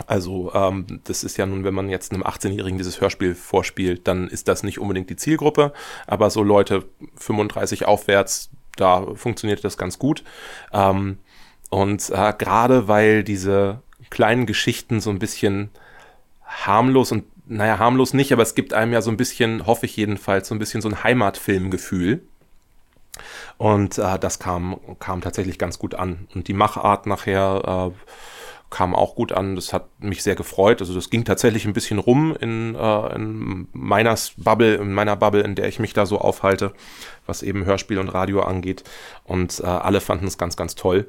[0.08, 4.28] Also ähm, das ist ja nun, wenn man jetzt einem 18-Jährigen dieses Hörspiel vorspielt, dann
[4.28, 5.74] ist das nicht unbedingt die Zielgruppe,
[6.08, 6.86] aber so Leute
[7.18, 10.24] 35 aufwärts, da funktioniert das ganz gut.
[10.72, 11.20] Ähm,
[11.70, 15.70] und äh, gerade weil diese kleinen Geschichten so ein bisschen
[16.46, 19.98] harmlos und naja, harmlos nicht, aber es gibt einem ja so ein bisschen, hoffe ich
[19.98, 22.22] jedenfalls, so ein bisschen so ein Heimatfilmgefühl.
[23.58, 26.28] Und äh, das kam, kam tatsächlich ganz gut an.
[26.34, 28.14] Und die Machart nachher äh,
[28.74, 29.56] kam auch gut an.
[29.56, 30.82] Das hat mich sehr gefreut.
[30.82, 35.42] Also das ging tatsächlich ein bisschen rum in, äh, in meiner Bubble, in meiner Bubble,
[35.42, 36.74] in der ich mich da so aufhalte,
[37.28, 38.84] was eben Hörspiel und Radio angeht.
[39.26, 41.06] Und äh, alle fanden es ganz, ganz toll.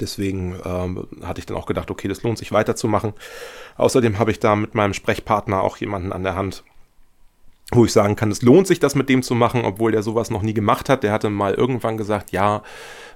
[0.00, 3.12] Deswegen ähm, hatte ich dann auch gedacht, okay, das lohnt sich weiterzumachen.
[3.76, 6.64] Außerdem habe ich da mit meinem Sprechpartner auch jemanden an der Hand,
[7.74, 10.30] wo ich sagen kann, es lohnt sich, das mit dem zu machen, obwohl der sowas
[10.30, 11.02] noch nie gemacht hat.
[11.02, 12.62] Der hatte mal irgendwann gesagt, ja,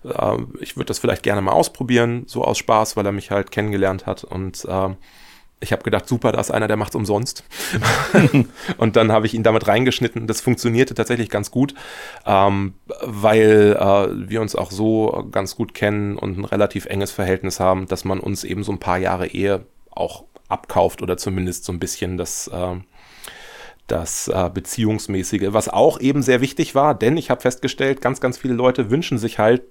[0.04, 3.50] äh, ich würde das vielleicht gerne mal ausprobieren, so aus Spaß, weil er mich halt
[3.50, 4.24] kennengelernt hat.
[4.24, 4.88] Und äh,
[5.60, 7.44] ich habe gedacht, super, da ist einer, der macht's umsonst.
[8.78, 10.26] und dann habe ich ihn damit reingeschnitten.
[10.26, 11.74] Das funktionierte tatsächlich ganz gut,
[12.26, 17.60] ähm, weil äh, wir uns auch so ganz gut kennen und ein relativ enges Verhältnis
[17.60, 21.72] haben, dass man uns eben so ein paar Jahre Ehe auch abkauft oder zumindest so
[21.72, 22.76] ein bisschen das, äh,
[23.88, 28.38] das äh, Beziehungsmäßige, was auch eben sehr wichtig war, denn ich habe festgestellt, ganz, ganz
[28.38, 29.62] viele Leute wünschen sich halt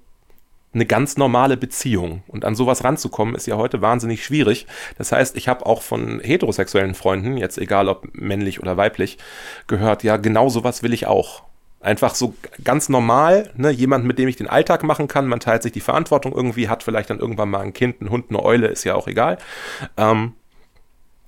[0.74, 2.24] eine ganz normale Beziehung.
[2.28, 4.68] Und an sowas ranzukommen, ist ja heute wahnsinnig schwierig.
[4.98, 9.18] Das heißt, ich habe auch von heterosexuellen Freunden, jetzt egal ob männlich oder weiblich,
[9.68, 11.44] gehört, ja, genau sowas will ich auch.
[11.80, 15.64] Einfach so ganz normal, ne, jemand, mit dem ich den Alltag machen kann, man teilt
[15.64, 18.68] sich die Verantwortung irgendwie, hat vielleicht dann irgendwann mal ein Kind, ein Hund, eine Eule,
[18.68, 19.38] ist ja auch egal.
[19.96, 20.34] Ähm,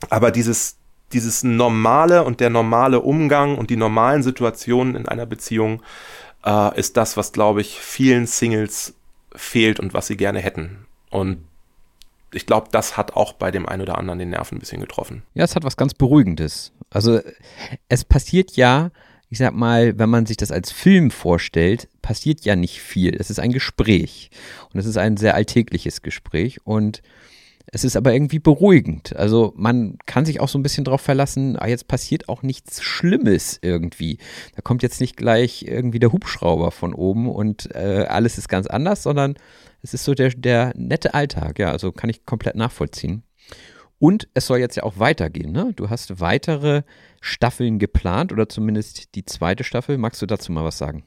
[0.10, 0.79] aber dieses,
[1.14, 5.82] dieses normale und der normale Umgang und die normalen Situationen in einer Beziehung
[6.46, 8.94] äh, ist das, was, glaube ich, vielen Singles
[9.36, 10.86] fehlt und was sie gerne hätten.
[11.10, 11.46] Und
[12.34, 15.24] ich glaube, das hat auch bei dem einen oder anderen den Nerven ein bisschen getroffen.
[15.34, 16.72] Ja, es hat was ganz Beruhigendes.
[16.92, 17.20] Also
[17.88, 18.92] es passiert ja,
[19.30, 23.16] ich sag mal, wenn man sich das als Film vorstellt, passiert ja nicht viel.
[23.16, 24.30] Es ist ein Gespräch
[24.74, 27.02] und es ist ein sehr alltägliches Gespräch und
[27.72, 29.16] es ist aber irgendwie beruhigend.
[29.16, 32.82] Also man kann sich auch so ein bisschen darauf verlassen, ah, jetzt passiert auch nichts
[32.82, 34.18] Schlimmes irgendwie.
[34.56, 38.68] Da kommt jetzt nicht gleich irgendwie der Hubschrauber von oben und äh, alles ist ganz
[38.68, 39.36] anders, sondern
[39.82, 41.60] es ist so der, der nette Alltag.
[41.60, 43.24] Ja, also kann ich komplett nachvollziehen.
[44.00, 45.52] Und es soll jetzt ja auch weitergehen.
[45.52, 45.74] Ne?
[45.76, 46.84] Du hast weitere
[47.20, 49.98] Staffeln geplant oder zumindest die zweite Staffel.
[49.98, 51.04] Magst du dazu mal was sagen?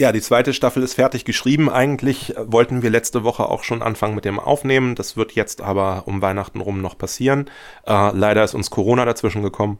[0.00, 1.68] Ja, die zweite Staffel ist fertig geschrieben.
[1.68, 4.94] Eigentlich wollten wir letzte Woche auch schon anfangen mit dem Aufnehmen.
[4.94, 7.50] Das wird jetzt aber um Weihnachten rum noch passieren.
[7.84, 9.78] Äh, leider ist uns Corona dazwischen gekommen.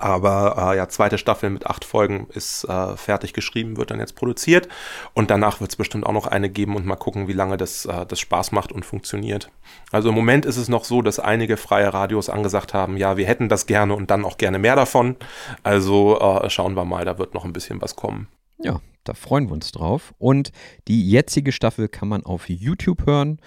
[0.00, 4.16] Aber äh, ja, zweite Staffel mit acht Folgen ist äh, fertig geschrieben, wird dann jetzt
[4.16, 4.66] produziert.
[5.12, 7.84] Und danach wird es bestimmt auch noch eine geben und mal gucken, wie lange das,
[7.84, 9.48] äh, das Spaß macht und funktioniert.
[9.92, 13.28] Also im Moment ist es noch so, dass einige freie Radios angesagt haben, ja, wir
[13.28, 15.14] hätten das gerne und dann auch gerne mehr davon.
[15.62, 18.26] Also äh, schauen wir mal, da wird noch ein bisschen was kommen.
[18.58, 20.14] Ja, da freuen wir uns drauf.
[20.18, 20.52] Und
[20.88, 23.38] die jetzige Staffel kann man auf YouTube hören.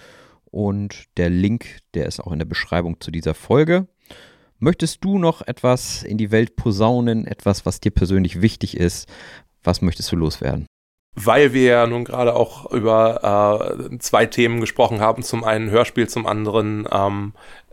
[0.45, 3.87] Und der Link, der ist auch in der Beschreibung zu dieser Folge.
[4.59, 9.07] Möchtest du noch etwas in die Welt posaunen, etwas, was dir persönlich wichtig ist?
[9.63, 10.65] Was möchtest du loswerden?
[11.15, 16.07] Weil wir ja nun gerade auch über äh, zwei Themen gesprochen haben, zum einen Hörspiel,
[16.07, 17.66] zum anderen ähm, äh,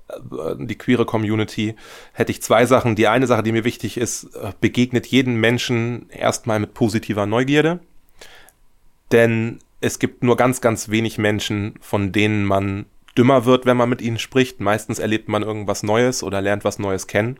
[0.58, 1.74] die queere Community,
[2.12, 2.94] hätte ich zwei Sachen.
[2.94, 7.80] Die eine Sache, die mir wichtig ist, äh, begegnet jeden Menschen erstmal mit positiver Neugierde.
[9.12, 12.86] Denn es gibt nur ganz, ganz wenig Menschen, von denen man
[13.16, 14.60] dümmer wird, wenn man mit ihnen spricht.
[14.60, 17.38] Meistens erlebt man irgendwas Neues oder lernt was Neues kennen.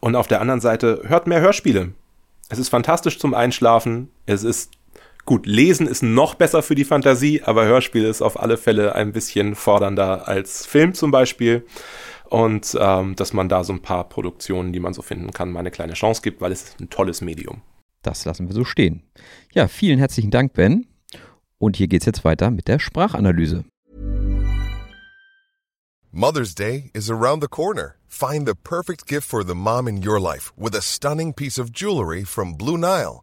[0.00, 1.92] Und auf der anderen Seite hört mehr Hörspiele.
[2.48, 4.10] Es ist fantastisch zum Einschlafen.
[4.26, 4.72] Es ist
[5.26, 9.12] Gut, Lesen ist noch besser für die Fantasie, aber Hörspiel ist auf alle Fälle ein
[9.12, 11.66] bisschen fordernder als Film zum Beispiel.
[12.24, 15.60] Und ähm, dass man da so ein paar Produktionen, die man so finden kann, mal
[15.60, 17.62] eine kleine Chance gibt, weil es ist ein tolles Medium.
[18.02, 19.02] Das lassen wir so stehen.
[19.52, 20.86] Ja, vielen herzlichen Dank, Ben.
[21.58, 23.64] Und hier geht es jetzt weiter mit der Sprachanalyse.
[26.12, 27.96] Mother's Day is around the corner.
[28.08, 31.72] Find the perfect gift for the mom in your life with a stunning piece of
[31.72, 33.22] jewelry from Blue Nile.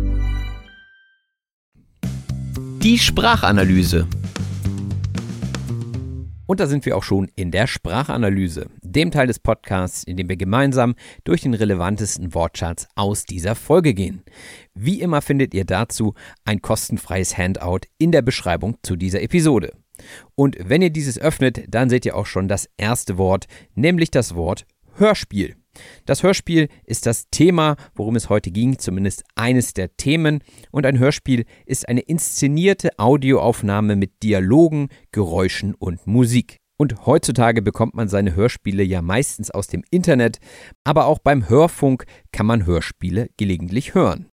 [2.83, 4.07] Die Sprachanalyse.
[6.47, 10.29] Und da sind wir auch schon in der Sprachanalyse, dem Teil des Podcasts, in dem
[10.29, 14.23] wir gemeinsam durch den relevantesten Wortschatz aus dieser Folge gehen.
[14.73, 19.73] Wie immer findet ihr dazu ein kostenfreies Handout in der Beschreibung zu dieser Episode.
[20.33, 24.33] Und wenn ihr dieses öffnet, dann seht ihr auch schon das erste Wort, nämlich das
[24.33, 24.65] Wort
[24.95, 25.55] Hörspiel.
[26.05, 30.43] Das Hörspiel ist das Thema, worum es heute ging, zumindest eines der Themen.
[30.71, 36.57] Und ein Hörspiel ist eine inszenierte Audioaufnahme mit Dialogen, Geräuschen und Musik.
[36.77, 40.39] Und heutzutage bekommt man seine Hörspiele ja meistens aus dem Internet,
[40.83, 44.31] aber auch beim Hörfunk kann man Hörspiele gelegentlich hören.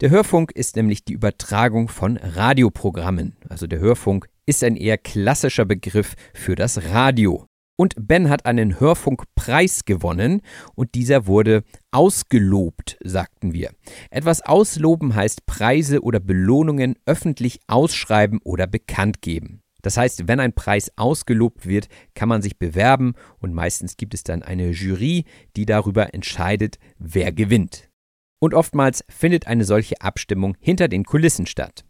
[0.00, 3.36] Der Hörfunk ist nämlich die Übertragung von Radioprogrammen.
[3.48, 7.47] Also der Hörfunk ist ein eher klassischer Begriff für das Radio.
[7.80, 10.42] Und Ben hat einen Hörfunkpreis gewonnen
[10.74, 11.62] und dieser wurde
[11.92, 13.70] ausgelobt, sagten wir.
[14.10, 19.62] Etwas ausloben heißt Preise oder Belohnungen öffentlich ausschreiben oder bekannt geben.
[19.82, 24.24] Das heißt, wenn ein Preis ausgelobt wird, kann man sich bewerben und meistens gibt es
[24.24, 27.87] dann eine Jury, die darüber entscheidet, wer gewinnt.
[28.40, 31.84] Und oftmals findet eine solche Abstimmung hinter den Kulissen statt.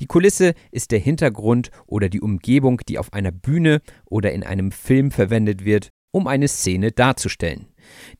[0.00, 4.72] Die Kulisse ist der Hintergrund oder die Umgebung, die auf einer Bühne oder in einem
[4.72, 7.68] Film verwendet wird, um eine Szene darzustellen.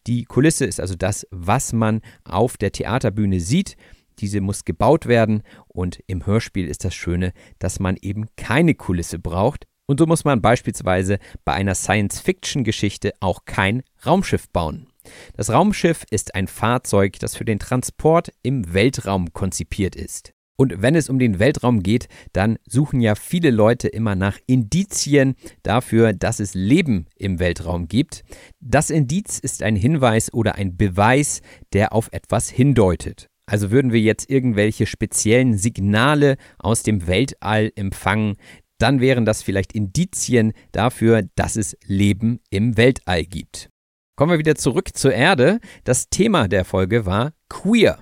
[0.07, 3.77] Die Kulisse ist also das, was man auf der Theaterbühne sieht.
[4.19, 9.19] Diese muss gebaut werden und im Hörspiel ist das Schöne, dass man eben keine Kulisse
[9.19, 9.67] braucht.
[9.87, 14.87] Und so muss man beispielsweise bei einer Science-Fiction-Geschichte auch kein Raumschiff bauen.
[15.37, 20.33] Das Raumschiff ist ein Fahrzeug, das für den Transport im Weltraum konzipiert ist.
[20.57, 25.35] Und wenn es um den Weltraum geht, dann suchen ja viele Leute immer nach Indizien
[25.63, 28.23] dafür, dass es Leben im Weltraum gibt.
[28.61, 31.41] Das Indiz ist ein Hinweis oder ein Beweis,
[31.73, 33.27] der auf etwas hindeutet.
[33.47, 38.37] Also würden wir jetzt irgendwelche speziellen Signale aus dem Weltall empfangen,
[38.79, 43.72] dann wären das vielleicht Indizien dafür, dass es Leben im Weltall gibt.
[44.23, 45.59] Kommen wir wieder zurück zur Erde.
[45.83, 47.99] Das Thema der Folge war queer.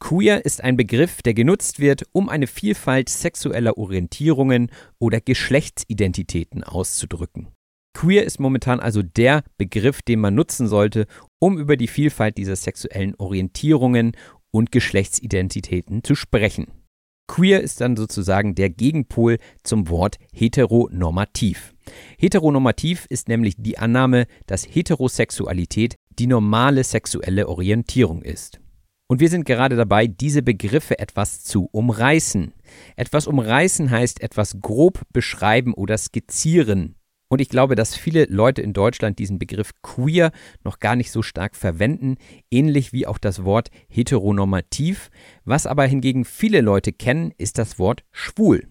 [0.00, 7.46] Queer ist ein Begriff, der genutzt wird, um eine Vielfalt sexueller Orientierungen oder Geschlechtsidentitäten auszudrücken.
[7.94, 11.06] Queer ist momentan also der Begriff, den man nutzen sollte,
[11.38, 14.16] um über die Vielfalt dieser sexuellen Orientierungen
[14.50, 16.81] und Geschlechtsidentitäten zu sprechen.
[17.26, 21.72] Queer ist dann sozusagen der Gegenpol zum Wort heteronormativ.
[22.18, 28.60] Heteronormativ ist nämlich die Annahme, dass Heterosexualität die normale sexuelle Orientierung ist.
[29.08, 32.54] Und wir sind gerade dabei, diese Begriffe etwas zu umreißen.
[32.96, 36.96] Etwas umreißen heißt etwas grob beschreiben oder skizzieren.
[37.32, 40.32] Und ich glaube, dass viele Leute in Deutschland diesen Begriff queer
[40.64, 42.16] noch gar nicht so stark verwenden,
[42.50, 45.10] ähnlich wie auch das Wort heteronormativ.
[45.46, 48.68] Was aber hingegen viele Leute kennen, ist das Wort schwul.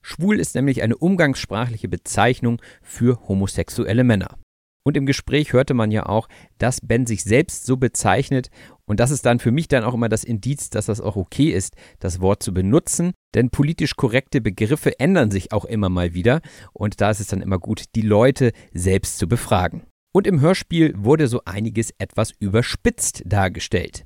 [0.00, 4.38] Schwul ist nämlich eine umgangssprachliche Bezeichnung für homosexuelle Männer.
[4.86, 8.50] Und im Gespräch hörte man ja auch, dass Ben sich selbst so bezeichnet
[8.86, 11.50] und das ist dann für mich dann auch immer das Indiz, dass das auch okay
[11.50, 13.12] ist, das Wort zu benutzen.
[13.34, 16.40] Denn politisch korrekte Begriffe ändern sich auch immer mal wieder.
[16.72, 19.84] Und da ist es dann immer gut, die Leute selbst zu befragen.
[20.14, 24.04] Und im Hörspiel wurde so einiges etwas überspitzt dargestellt.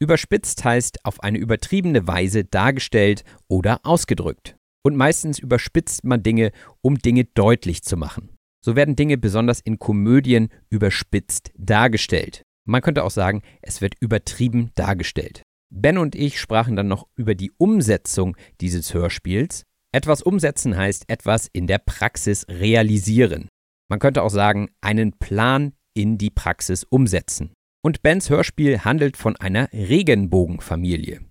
[0.00, 4.56] Überspitzt heißt auf eine übertriebene Weise dargestellt oder ausgedrückt.
[4.82, 8.30] Und meistens überspitzt man Dinge, um Dinge deutlich zu machen.
[8.64, 12.42] So werden Dinge besonders in Komödien überspitzt dargestellt.
[12.66, 15.42] Man könnte auch sagen, es wird übertrieben dargestellt.
[15.72, 19.64] Ben und ich sprachen dann noch über die Umsetzung dieses Hörspiels.
[19.92, 23.48] Etwas umsetzen heißt etwas in der Praxis realisieren.
[23.88, 27.52] Man könnte auch sagen, einen Plan in die Praxis umsetzen.
[27.82, 31.29] Und Bens Hörspiel handelt von einer Regenbogenfamilie.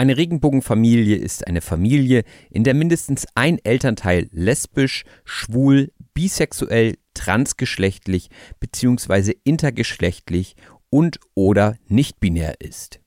[0.00, 9.34] Eine Regenbogenfamilie ist eine Familie, in der mindestens ein Elternteil lesbisch, schwul, bisexuell, transgeschlechtlich bzw.
[9.44, 10.56] intergeschlechtlich
[10.88, 13.00] und oder nicht binär ist.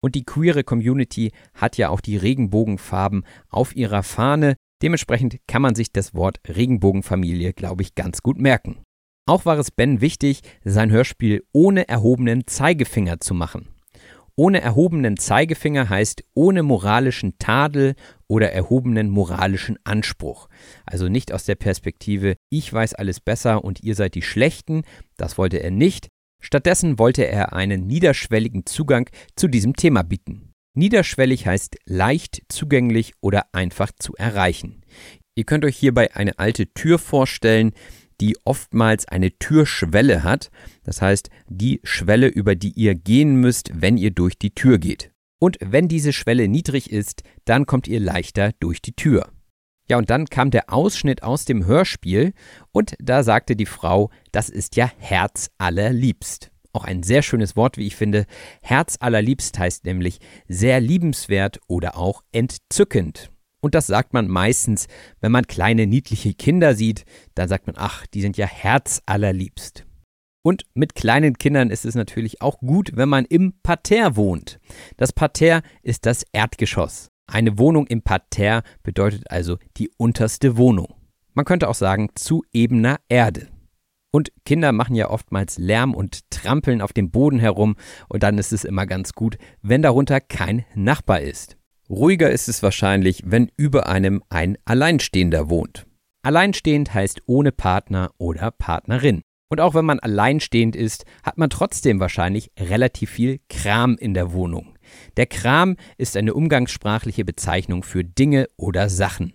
[0.00, 5.74] Und die queere Community hat ja auch die Regenbogenfarben auf ihrer Fahne, dementsprechend kann man
[5.74, 8.78] sich das Wort Regenbogenfamilie, glaube ich, ganz gut merken.
[9.26, 13.68] Auch war es Ben wichtig, sein Hörspiel ohne erhobenen Zeigefinger zu machen.
[14.38, 17.96] Ohne erhobenen Zeigefinger heißt ohne moralischen Tadel
[18.28, 20.48] oder erhobenen moralischen Anspruch.
[20.86, 24.84] Also nicht aus der Perspektive, ich weiß alles besser und ihr seid die Schlechten,
[25.16, 26.06] das wollte er nicht.
[26.40, 30.52] Stattdessen wollte er einen niederschwelligen Zugang zu diesem Thema bieten.
[30.76, 34.82] Niederschwellig heißt leicht zugänglich oder einfach zu erreichen.
[35.34, 37.72] Ihr könnt euch hierbei eine alte Tür vorstellen,
[38.20, 40.50] die oftmals eine Türschwelle hat,
[40.84, 45.12] das heißt die Schwelle, über die ihr gehen müsst, wenn ihr durch die Tür geht.
[45.40, 49.30] Und wenn diese Schwelle niedrig ist, dann kommt ihr leichter durch die Tür.
[49.88, 52.34] Ja, und dann kam der Ausschnitt aus dem Hörspiel
[52.72, 56.50] und da sagte die Frau, das ist ja Herz allerliebst.
[56.72, 58.26] Auch ein sehr schönes Wort, wie ich finde.
[58.60, 63.30] Herz allerliebst heißt nämlich sehr liebenswert oder auch entzückend.
[63.60, 64.86] Und das sagt man meistens,
[65.20, 67.04] wenn man kleine niedliche Kinder sieht,
[67.34, 69.84] dann sagt man, ach, die sind ja Herz allerliebst.
[70.42, 74.60] Und mit kleinen Kindern ist es natürlich auch gut, wenn man im Parterre wohnt.
[74.96, 77.08] Das Parterre ist das Erdgeschoss.
[77.26, 80.94] Eine Wohnung im Parterre bedeutet also die unterste Wohnung.
[81.34, 83.48] Man könnte auch sagen zu ebener Erde.
[84.10, 87.76] Und Kinder machen ja oftmals Lärm und trampeln auf dem Boden herum
[88.08, 91.57] und dann ist es immer ganz gut, wenn darunter kein Nachbar ist.
[91.90, 95.86] Ruhiger ist es wahrscheinlich, wenn über einem ein Alleinstehender wohnt.
[96.22, 99.22] Alleinstehend heißt ohne Partner oder Partnerin.
[99.48, 104.32] Und auch wenn man alleinstehend ist, hat man trotzdem wahrscheinlich relativ viel Kram in der
[104.32, 104.76] Wohnung.
[105.16, 109.32] Der Kram ist eine umgangssprachliche Bezeichnung für Dinge oder Sachen.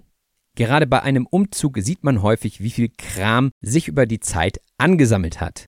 [0.55, 5.41] Gerade bei einem Umzug sieht man häufig, wie viel Kram sich über die Zeit angesammelt
[5.41, 5.65] hat.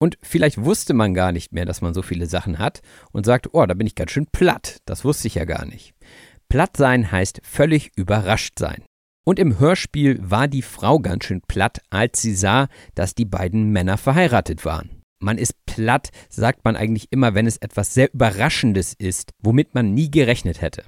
[0.00, 2.80] Und vielleicht wusste man gar nicht mehr, dass man so viele Sachen hat
[3.10, 4.78] und sagt, oh, da bin ich ganz schön platt.
[4.84, 5.92] Das wusste ich ja gar nicht.
[6.48, 8.84] Platt sein heißt völlig überrascht sein.
[9.26, 13.70] Und im Hörspiel war die Frau ganz schön platt, als sie sah, dass die beiden
[13.70, 15.02] Männer verheiratet waren.
[15.20, 19.92] Man ist platt, sagt man eigentlich immer, wenn es etwas sehr Überraschendes ist, womit man
[19.92, 20.84] nie gerechnet hätte.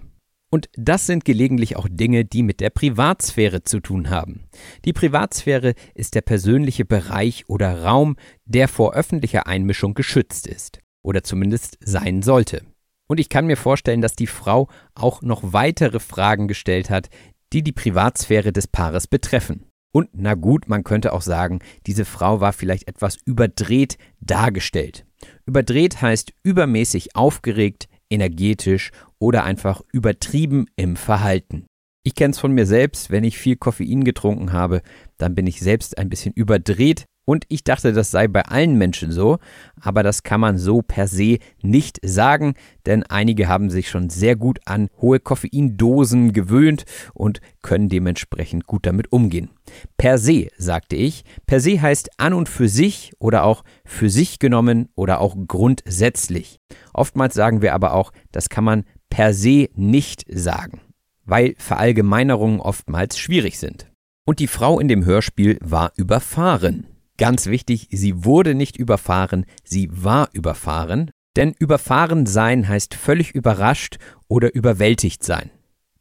[0.50, 4.48] Und das sind gelegentlich auch Dinge, die mit der Privatsphäre zu tun haben.
[4.84, 10.80] Die Privatsphäre ist der persönliche Bereich oder Raum, der vor öffentlicher Einmischung geschützt ist.
[11.02, 12.62] Oder zumindest sein sollte.
[13.10, 17.08] Und ich kann mir vorstellen, dass die Frau auch noch weitere Fragen gestellt hat,
[17.52, 19.64] die die Privatsphäre des Paares betreffen.
[19.92, 21.58] Und na gut, man könnte auch sagen,
[21.88, 25.06] diese Frau war vielleicht etwas überdreht dargestellt.
[25.44, 31.66] Überdreht heißt übermäßig aufgeregt, energetisch oder einfach übertrieben im Verhalten.
[32.04, 34.82] Ich kenne es von mir selbst, wenn ich viel Koffein getrunken habe,
[35.18, 39.12] dann bin ich selbst ein bisschen überdreht und ich dachte, das sei bei allen Menschen
[39.12, 39.38] so,
[39.80, 42.54] aber das kann man so per se nicht sagen,
[42.86, 48.84] denn einige haben sich schon sehr gut an hohe Koffeindosen gewöhnt und können dementsprechend gut
[48.84, 49.50] damit umgehen.
[49.96, 51.22] Per se, sagte ich.
[51.46, 56.58] Per se heißt an und für sich oder auch für sich genommen oder auch grundsätzlich.
[56.92, 60.80] Oftmals sagen wir aber auch, das kann man per se nicht sagen,
[61.26, 63.86] weil Verallgemeinerungen oftmals schwierig sind.
[64.26, 66.88] Und die Frau in dem Hörspiel war überfahren.
[67.20, 73.98] Ganz wichtig, sie wurde nicht überfahren, sie war überfahren, denn überfahren sein heißt völlig überrascht
[74.26, 75.50] oder überwältigt sein.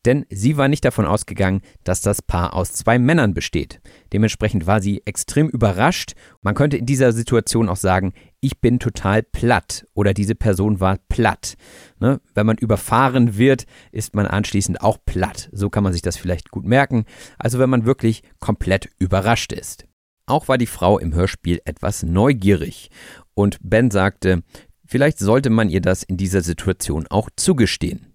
[0.06, 3.82] Denn sie war nicht davon ausgegangen, dass das Paar aus zwei Männern besteht.
[4.14, 6.14] Dementsprechend war sie extrem überrascht.
[6.42, 11.00] Man könnte in dieser Situation auch sagen, ich bin total platt oder diese Person war
[11.10, 11.56] platt.
[12.00, 12.22] Ne?
[12.34, 15.50] Wenn man überfahren wird, ist man anschließend auch platt.
[15.52, 17.04] So kann man sich das vielleicht gut merken.
[17.38, 19.89] Also wenn man wirklich komplett überrascht ist.
[20.30, 22.92] Auch war die Frau im Hörspiel etwas neugierig
[23.34, 24.44] und Ben sagte,
[24.86, 28.14] vielleicht sollte man ihr das in dieser Situation auch zugestehen.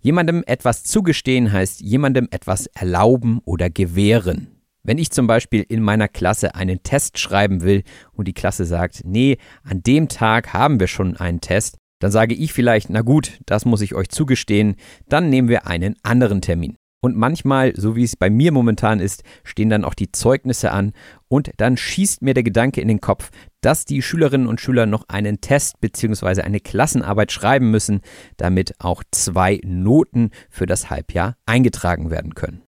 [0.00, 4.62] Jemandem etwas zugestehen heißt jemandem etwas erlauben oder gewähren.
[4.84, 9.02] Wenn ich zum Beispiel in meiner Klasse einen Test schreiben will und die Klasse sagt,
[9.04, 13.40] nee, an dem Tag haben wir schon einen Test, dann sage ich vielleicht, na gut,
[13.44, 14.76] das muss ich euch zugestehen,
[15.08, 16.76] dann nehmen wir einen anderen Termin.
[17.06, 20.92] Und manchmal, so wie es bei mir momentan ist, stehen dann auch die Zeugnisse an
[21.28, 23.30] und dann schießt mir der Gedanke in den Kopf,
[23.60, 26.42] dass die Schülerinnen und Schüler noch einen Test bzw.
[26.42, 28.00] eine Klassenarbeit schreiben müssen,
[28.38, 32.62] damit auch zwei Noten für das Halbjahr eingetragen werden können.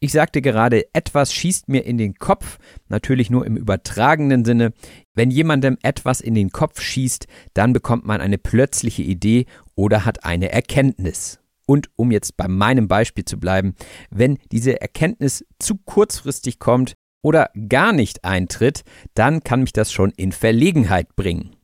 [0.00, 4.72] Ich sagte gerade, etwas schießt mir in den Kopf, natürlich nur im übertragenen Sinne.
[5.12, 10.24] Wenn jemandem etwas in den Kopf schießt, dann bekommt man eine plötzliche Idee oder hat
[10.24, 11.41] eine Erkenntnis.
[11.72, 13.76] Und um jetzt bei meinem Beispiel zu bleiben,
[14.10, 16.92] wenn diese Erkenntnis zu kurzfristig kommt
[17.22, 18.82] oder gar nicht eintritt,
[19.14, 21.56] dann kann mich das schon in Verlegenheit bringen.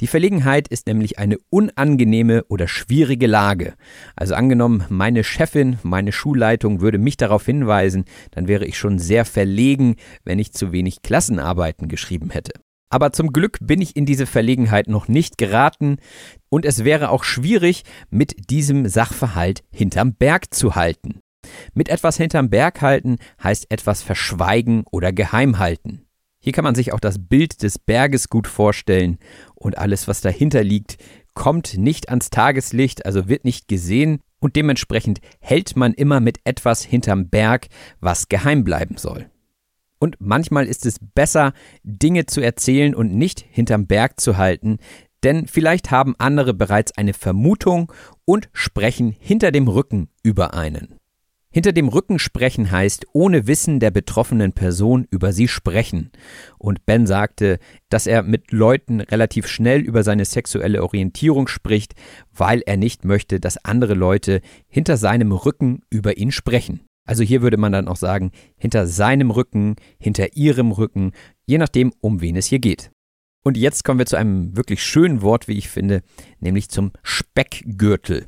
[0.00, 3.74] Die Verlegenheit ist nämlich eine unangenehme oder schwierige Lage.
[4.16, 9.26] Also angenommen, meine Chefin, meine Schulleitung würde mich darauf hinweisen, dann wäre ich schon sehr
[9.26, 12.52] verlegen, wenn ich zu wenig Klassenarbeiten geschrieben hätte.
[12.92, 15.98] Aber zum Glück bin ich in diese Verlegenheit noch nicht geraten
[16.50, 21.20] und es wäre auch schwierig, mit diesem Sachverhalt hinterm Berg zu halten.
[21.72, 26.02] Mit etwas hinterm Berg halten heißt etwas verschweigen oder geheim halten.
[26.42, 29.18] Hier kann man sich auch das Bild des Berges gut vorstellen
[29.54, 30.96] und alles, was dahinter liegt,
[31.34, 36.82] kommt nicht ans Tageslicht, also wird nicht gesehen und dementsprechend hält man immer mit etwas
[36.82, 37.68] hinterm Berg,
[38.00, 39.30] was geheim bleiben soll.
[39.98, 44.78] Und manchmal ist es besser, Dinge zu erzählen und nicht hinterm Berg zu halten,
[45.22, 47.92] denn vielleicht haben andere bereits eine Vermutung
[48.24, 51.00] und sprechen hinter dem Rücken über einen.
[51.52, 56.12] Hinter dem Rücken sprechen heißt ohne Wissen der betroffenen Person über sie sprechen.
[56.58, 57.58] Und Ben sagte,
[57.88, 61.94] dass er mit Leuten relativ schnell über seine sexuelle Orientierung spricht,
[62.32, 66.82] weil er nicht möchte, dass andere Leute hinter seinem Rücken über ihn sprechen.
[67.04, 71.10] Also hier würde man dann auch sagen, hinter seinem Rücken, hinter ihrem Rücken,
[71.46, 72.92] je nachdem, um wen es hier geht.
[73.42, 76.02] Und jetzt kommen wir zu einem wirklich schönen Wort, wie ich finde,
[76.40, 78.26] nämlich zum Speckgürtel.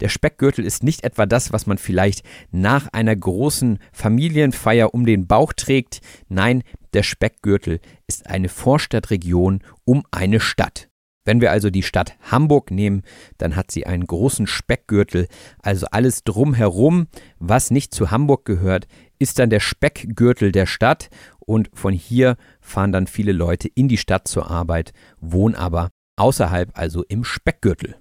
[0.00, 5.28] Der Speckgürtel ist nicht etwa das, was man vielleicht nach einer großen Familienfeier um den
[5.28, 6.00] Bauch trägt.
[6.28, 7.78] Nein, der Speckgürtel
[8.08, 10.88] ist eine Vorstadtregion um eine Stadt.
[11.24, 13.02] Wenn wir also die Stadt Hamburg nehmen,
[13.36, 15.28] dann hat sie einen großen Speckgürtel,
[15.62, 17.06] also alles drumherum,
[17.38, 18.88] was nicht zu Hamburg gehört,
[19.18, 23.96] ist dann der Speckgürtel der Stadt und von hier fahren dann viele Leute in die
[23.96, 27.96] Stadt zur Arbeit, wohnen aber außerhalb, also im Speckgürtel.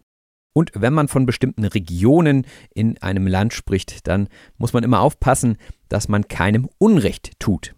[0.53, 5.57] Und wenn man von bestimmten Regionen in einem Land spricht, dann muss man immer aufpassen,
[5.87, 7.75] dass man keinem Unrecht tut.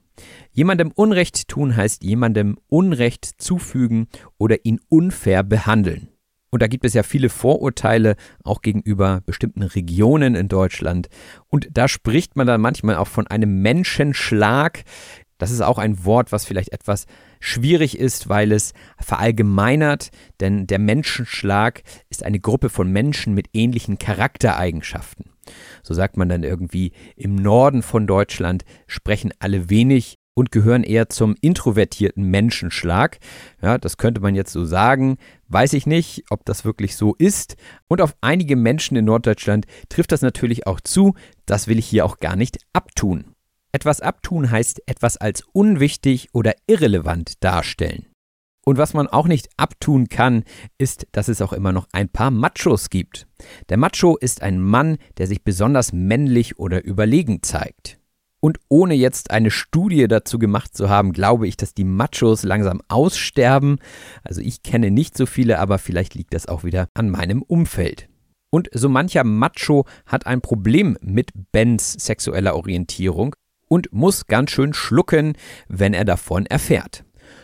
[0.51, 6.09] Jemandem Unrecht tun heißt jemandem Unrecht zufügen oder ihn unfair behandeln.
[6.49, 11.07] Und da gibt es ja viele Vorurteile auch gegenüber bestimmten Regionen in Deutschland.
[11.47, 14.83] Und da spricht man dann manchmal auch von einem Menschenschlag.
[15.37, 17.05] Das ist auch ein Wort, was vielleicht etwas
[17.39, 20.09] schwierig ist, weil es verallgemeinert,
[20.41, 25.31] denn der Menschenschlag ist eine Gruppe von Menschen mit ähnlichen Charaktereigenschaften.
[25.81, 31.09] So sagt man dann irgendwie, im Norden von Deutschland sprechen alle wenig und gehören eher
[31.09, 33.19] zum introvertierten Menschenschlag.
[33.61, 35.17] Ja, das könnte man jetzt so sagen.
[35.49, 37.57] Weiß ich nicht, ob das wirklich so ist.
[37.87, 41.15] Und auf einige Menschen in Norddeutschland trifft das natürlich auch zu.
[41.45, 43.35] Das will ich hier auch gar nicht abtun.
[43.71, 48.05] Etwas abtun heißt etwas als unwichtig oder irrelevant darstellen.
[48.65, 50.43] Und was man auch nicht abtun kann,
[50.77, 53.25] ist, dass es auch immer noch ein paar Machos gibt.
[53.69, 57.98] Der Macho ist ein Mann, der sich besonders männlich oder überlegen zeigt.
[58.41, 62.81] Und ohne jetzt eine Studie dazu gemacht zu haben, glaube ich, dass die Machos langsam
[62.87, 63.79] aussterben.
[64.23, 68.07] Also ich kenne nicht so viele, aber vielleicht liegt das auch wieder an meinem Umfeld.
[68.49, 73.35] Und so mancher Macho hat ein Problem mit Bens sexueller Orientierung
[73.67, 75.33] und muss ganz schön schlucken,
[75.67, 77.03] wenn er davon erfährt.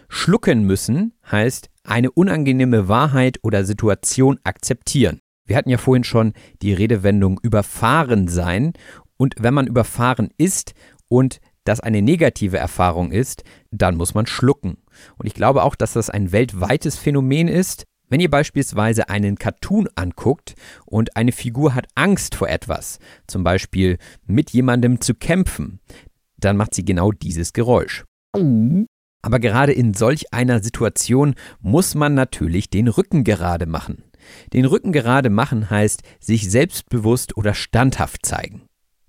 [0.09, 5.19] Schlucken müssen heißt eine unangenehme Wahrheit oder Situation akzeptieren.
[5.45, 6.33] Wir hatten ja vorhin schon
[6.63, 8.73] die Redewendung überfahren sein
[9.17, 10.73] und wenn man überfahren ist
[11.07, 14.77] und das eine negative Erfahrung ist, dann muss man schlucken.
[15.17, 17.85] Und ich glaube auch, dass das ein weltweites Phänomen ist.
[18.07, 20.53] Wenn ihr beispielsweise einen Cartoon anguckt
[20.85, 23.97] und eine Figur hat Angst vor etwas, zum Beispiel
[24.27, 25.79] mit jemandem zu kämpfen,
[26.37, 28.03] dann macht sie genau dieses Geräusch.
[29.23, 34.03] Aber gerade in solch einer Situation muss man natürlich den Rücken gerade machen.
[34.53, 38.67] Den Rücken gerade machen heißt sich selbstbewusst oder standhaft zeigen.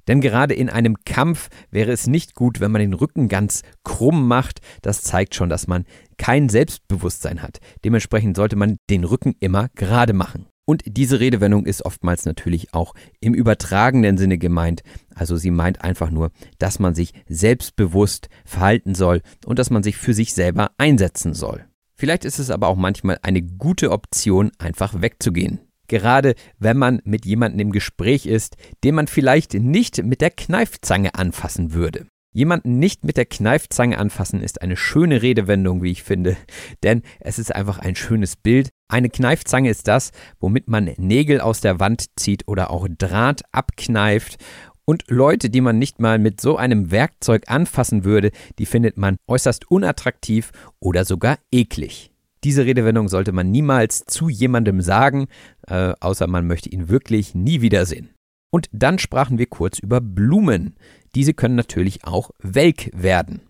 [0.09, 4.29] Denn gerade in einem Kampf wäre es nicht gut, wenn man den Rücken ganz krumm
[4.29, 4.61] macht.
[4.83, 5.85] Das zeigt schon, dass man
[6.19, 7.59] kein Selbstbewusstsein hat.
[7.85, 10.47] Dementsprechend sollte man den Rücken immer gerade machen.
[10.69, 14.83] Und diese Redewendung ist oftmals natürlich auch im übertragenen Sinne gemeint.
[15.15, 19.97] Also sie meint einfach nur, dass man sich selbstbewusst verhalten soll und dass man sich
[19.97, 21.65] für sich selber einsetzen soll.
[21.95, 25.61] Vielleicht ist es aber auch manchmal eine gute Option, einfach wegzugehen.
[25.89, 31.15] Gerade wenn man mit jemandem im Gespräch ist, den man vielleicht nicht mit der Kneifzange
[31.15, 32.07] anfassen würde.
[32.37, 36.37] Jemanden nicht mit der Kneifzange anfassen ist eine schöne Redewendung, wie ich finde,
[36.83, 38.69] denn es ist einfach ein schönes Bild.
[38.89, 44.37] Eine Kneifzange ist das, womit man Nägel aus der Wand zieht oder auch Draht abkneift.
[44.85, 49.17] Und Leute, die man nicht mal mit so einem Werkzeug anfassen würde, die findet man
[49.27, 52.13] äußerst unattraktiv oder sogar eklig.
[52.45, 55.27] Diese Redewendung sollte man niemals zu jemandem sagen,
[55.67, 58.11] äh, außer man möchte ihn wirklich nie wiedersehen.
[58.51, 60.77] Und dann sprachen wir kurz über Blumen.
[61.15, 63.41] Diese können natürlich auch welk werden.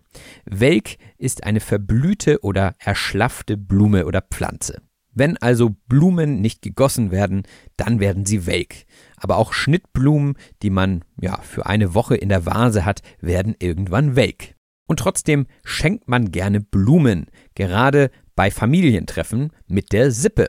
[0.45, 4.81] Welk ist eine verblühte oder erschlaffte Blume oder Pflanze.
[5.13, 7.43] Wenn also Blumen nicht gegossen werden,
[7.75, 8.85] dann werden sie welk.
[9.15, 14.15] Aber auch Schnittblumen, die man ja für eine Woche in der Vase hat, werden irgendwann
[14.15, 14.55] welk.
[14.87, 20.47] Und trotzdem schenkt man gerne Blumen, gerade bei Familientreffen mit der Sippe.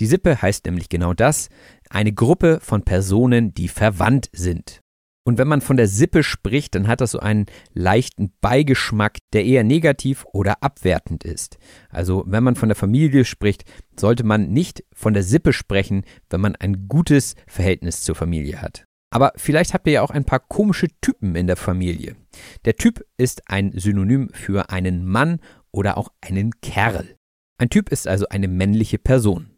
[0.00, 1.50] Die Sippe heißt nämlich genau das,
[1.90, 4.80] eine Gruppe von Personen, die verwandt sind.
[5.24, 9.44] Und wenn man von der Sippe spricht, dann hat das so einen leichten Beigeschmack, der
[9.44, 11.58] eher negativ oder abwertend ist.
[11.90, 13.64] Also wenn man von der Familie spricht,
[14.00, 18.84] sollte man nicht von der Sippe sprechen, wenn man ein gutes Verhältnis zur Familie hat.
[19.10, 22.16] Aber vielleicht habt ihr ja auch ein paar komische Typen in der Familie.
[22.64, 25.40] Der Typ ist ein Synonym für einen Mann
[25.72, 27.17] oder auch einen Kerl.
[27.58, 29.50] Ein Typ ist also eine männliche Person.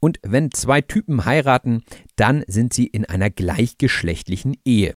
[0.00, 1.84] Und wenn zwei Typen heiraten,
[2.16, 4.94] dann sind sie in einer gleichgeschlechtlichen Ehe.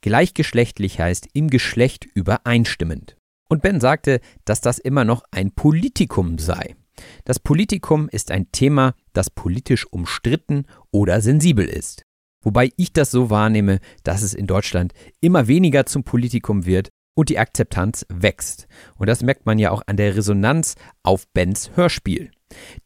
[0.00, 3.16] Gleichgeschlechtlich heißt im Geschlecht übereinstimmend.
[3.48, 6.76] Und Ben sagte, dass das immer noch ein Politikum sei.
[7.24, 12.02] Das Politikum ist ein Thema, das politisch umstritten oder sensibel ist.
[12.42, 17.30] Wobei ich das so wahrnehme, dass es in Deutschland immer weniger zum Politikum wird und
[17.30, 18.68] die Akzeptanz wächst.
[18.94, 22.30] Und das merkt man ja auch an der Resonanz auf Bens Hörspiel.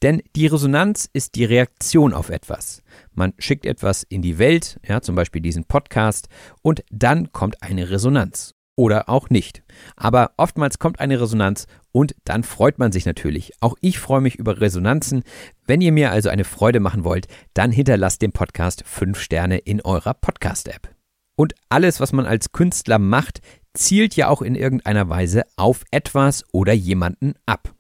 [0.01, 2.83] Denn die Resonanz ist die Reaktion auf etwas.
[3.13, 6.31] Man schickt etwas in die Welt, ja, zum Beispiel diesen Podcast,
[6.63, 8.55] und dann kommt eine Resonanz.
[8.75, 9.65] Oder auch nicht.
[9.97, 13.53] Aber oftmals kommt eine Resonanz und dann freut man sich natürlich.
[13.61, 15.25] Auch ich freue mich über Resonanzen.
[15.67, 19.83] Wenn ihr mir also eine Freude machen wollt, dann hinterlasst dem Podcast 5 Sterne in
[19.83, 20.89] eurer Podcast-App.
[21.35, 23.41] Und alles, was man als Künstler macht,
[23.75, 27.75] zielt ja auch in irgendeiner Weise auf etwas oder jemanden ab.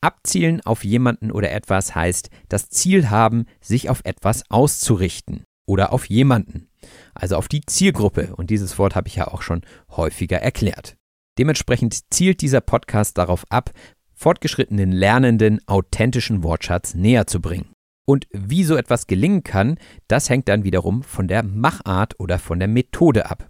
[0.00, 6.06] Abzielen auf jemanden oder etwas heißt das Ziel haben, sich auf etwas auszurichten oder auf
[6.06, 6.68] jemanden,
[7.14, 8.34] also auf die Zielgruppe.
[8.36, 10.96] Und dieses Wort habe ich ja auch schon häufiger erklärt.
[11.38, 13.70] Dementsprechend zielt dieser Podcast darauf ab,
[14.14, 17.70] fortgeschrittenen Lernenden authentischen Wortschatz näher zu bringen.
[18.06, 22.58] Und wie so etwas gelingen kann, das hängt dann wiederum von der Machart oder von
[22.58, 23.48] der Methode ab.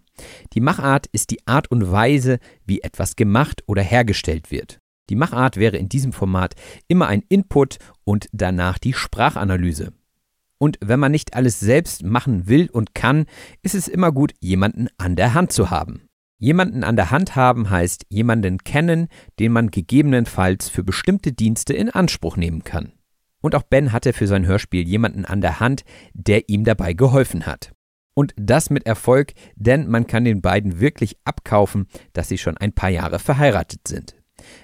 [0.53, 4.79] Die Machart ist die Art und Weise, wie etwas gemacht oder hergestellt wird.
[5.11, 6.55] Die Machart wäre in diesem Format
[6.89, 9.93] immer ein Input und danach die Sprachanalyse.
[10.59, 13.27] Und wenn man nicht alles selbst machen will und kann,
[13.63, 16.09] ist es immer gut, jemanden an der Hand zu haben.
[16.39, 19.09] Jemanden an der Hand haben heißt jemanden kennen,
[19.39, 22.93] den man gegebenenfalls für bestimmte Dienste in Anspruch nehmen kann.
[23.43, 25.85] Und auch Ben hatte für sein Hörspiel jemanden an der Hand,
[26.15, 27.74] der ihm dabei geholfen hat.
[28.15, 32.73] Und das mit Erfolg, denn man kann den beiden wirklich abkaufen, dass sie schon ein
[32.73, 34.15] paar Jahre verheiratet sind.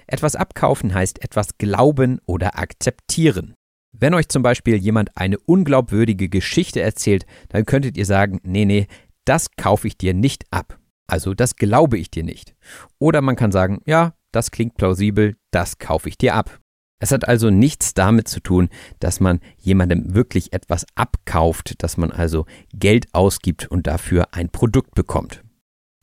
[0.07, 3.55] Etwas abkaufen heißt etwas glauben oder akzeptieren.
[3.91, 8.87] Wenn euch zum Beispiel jemand eine unglaubwürdige Geschichte erzählt, dann könntet ihr sagen, nee, nee,
[9.25, 10.79] das kaufe ich dir nicht ab.
[11.07, 12.55] Also das glaube ich dir nicht.
[12.99, 16.60] Oder man kann sagen, ja, das klingt plausibel, das kaufe ich dir ab.
[17.01, 22.11] Es hat also nichts damit zu tun, dass man jemandem wirklich etwas abkauft, dass man
[22.11, 25.43] also Geld ausgibt und dafür ein Produkt bekommt.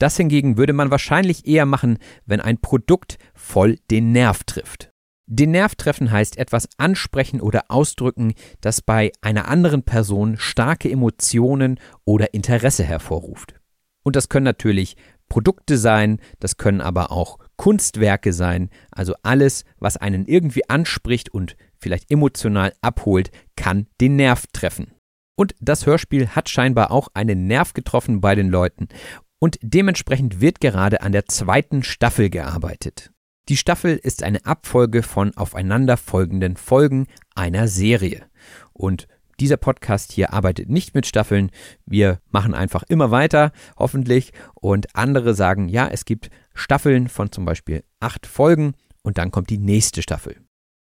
[0.00, 4.90] Das hingegen würde man wahrscheinlich eher machen, wenn ein Produkt voll den Nerv trifft.
[5.26, 11.78] Den Nerv treffen heißt etwas ansprechen oder ausdrücken, das bei einer anderen Person starke Emotionen
[12.04, 13.54] oder Interesse hervorruft.
[14.02, 14.96] Und das können natürlich
[15.28, 21.56] Produkte sein, das können aber auch Kunstwerke sein, also alles, was einen irgendwie anspricht und
[21.78, 24.92] vielleicht emotional abholt, kann den Nerv treffen.
[25.36, 28.88] Und das Hörspiel hat scheinbar auch einen Nerv getroffen bei den Leuten
[29.38, 33.12] und dementsprechend wird gerade an der zweiten Staffel gearbeitet.
[33.48, 38.26] Die Staffel ist eine Abfolge von aufeinanderfolgenden Folgen einer Serie.
[38.74, 39.08] Und
[39.40, 41.50] dieser Podcast hier arbeitet nicht mit Staffeln.
[41.86, 44.32] Wir machen einfach immer weiter, hoffentlich.
[44.54, 49.50] Und andere sagen, ja, es gibt Staffeln von zum Beispiel acht Folgen und dann kommt
[49.50, 50.36] die nächste Staffel.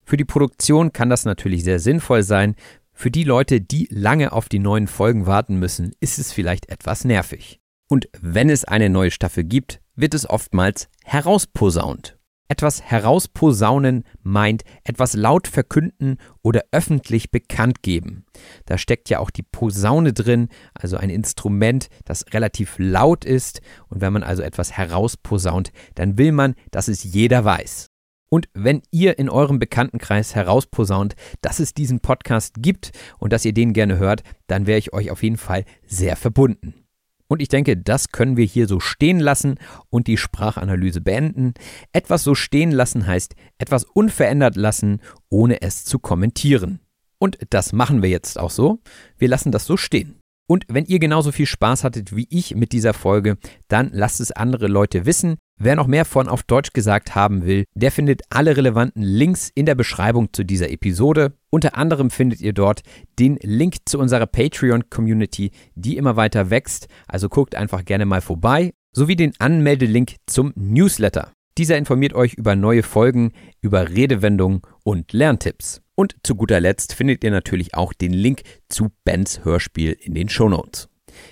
[0.05, 2.55] Für die Produktion kann das natürlich sehr sinnvoll sein.
[2.93, 7.05] Für die Leute, die lange auf die neuen Folgen warten müssen, ist es vielleicht etwas
[7.05, 7.61] nervig.
[7.89, 12.16] Und wenn es eine neue Staffel gibt, wird es oftmals herausposaunt.
[12.49, 18.25] Etwas herausposaunen meint etwas laut verkünden oder öffentlich bekannt geben.
[18.67, 23.63] Da steckt ja auch die Posaune drin, also ein Instrument, das relativ laut ist.
[23.89, 27.91] Und wenn man also etwas herausposaunt, dann will man, dass es jeder weiß.
[28.29, 33.55] Und wenn ihr in eurem Bekanntenkreis herausposaunt, dass es diesen Podcast gibt und dass ihr
[33.55, 36.86] den gerne hört, dann wäre ich euch auf jeden Fall sehr verbunden.
[37.29, 39.57] Und ich denke, das können wir hier so stehen lassen
[39.91, 41.55] und die Sprachanalyse beenden.
[41.93, 46.81] Etwas so stehen lassen heißt etwas unverändert lassen, ohne es zu kommentieren.
[47.19, 48.81] Und das machen wir jetzt auch so.
[49.19, 50.21] Wir lassen das so stehen.
[50.49, 53.37] Und wenn ihr genauso viel Spaß hattet wie ich mit dieser Folge,
[53.69, 55.37] dann lasst es andere Leute wissen.
[55.59, 59.65] Wer noch mehr von auf Deutsch gesagt haben will, der findet alle relevanten Links in
[59.65, 61.33] der Beschreibung zu dieser Episode.
[61.49, 62.83] Unter anderem findet ihr dort
[63.19, 66.89] den Link zu unserer Patreon-Community, die immer weiter wächst.
[67.09, 71.33] Also guckt einfach gerne mal vorbei, sowie den Anmeldelink zum Newsletter.
[71.57, 73.33] Dieser informiert euch über neue Folgen,
[73.63, 75.81] über Redewendungen und Lerntipps.
[75.95, 80.29] Und zu guter Letzt findet ihr natürlich auch den Link zu Bens Hörspiel in den
[80.29, 80.91] Shownotes.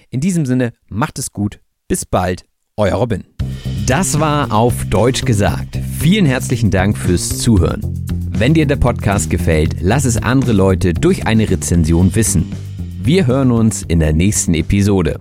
[0.08, 2.46] In diesem Sinne, macht es gut, bis bald,
[2.78, 3.33] euer Robin.
[3.86, 5.78] Das war auf Deutsch gesagt.
[5.98, 7.82] Vielen herzlichen Dank fürs Zuhören.
[8.30, 12.50] Wenn dir der Podcast gefällt, lass es andere Leute durch eine Rezension wissen.
[13.02, 15.20] Wir hören uns in der nächsten Episode.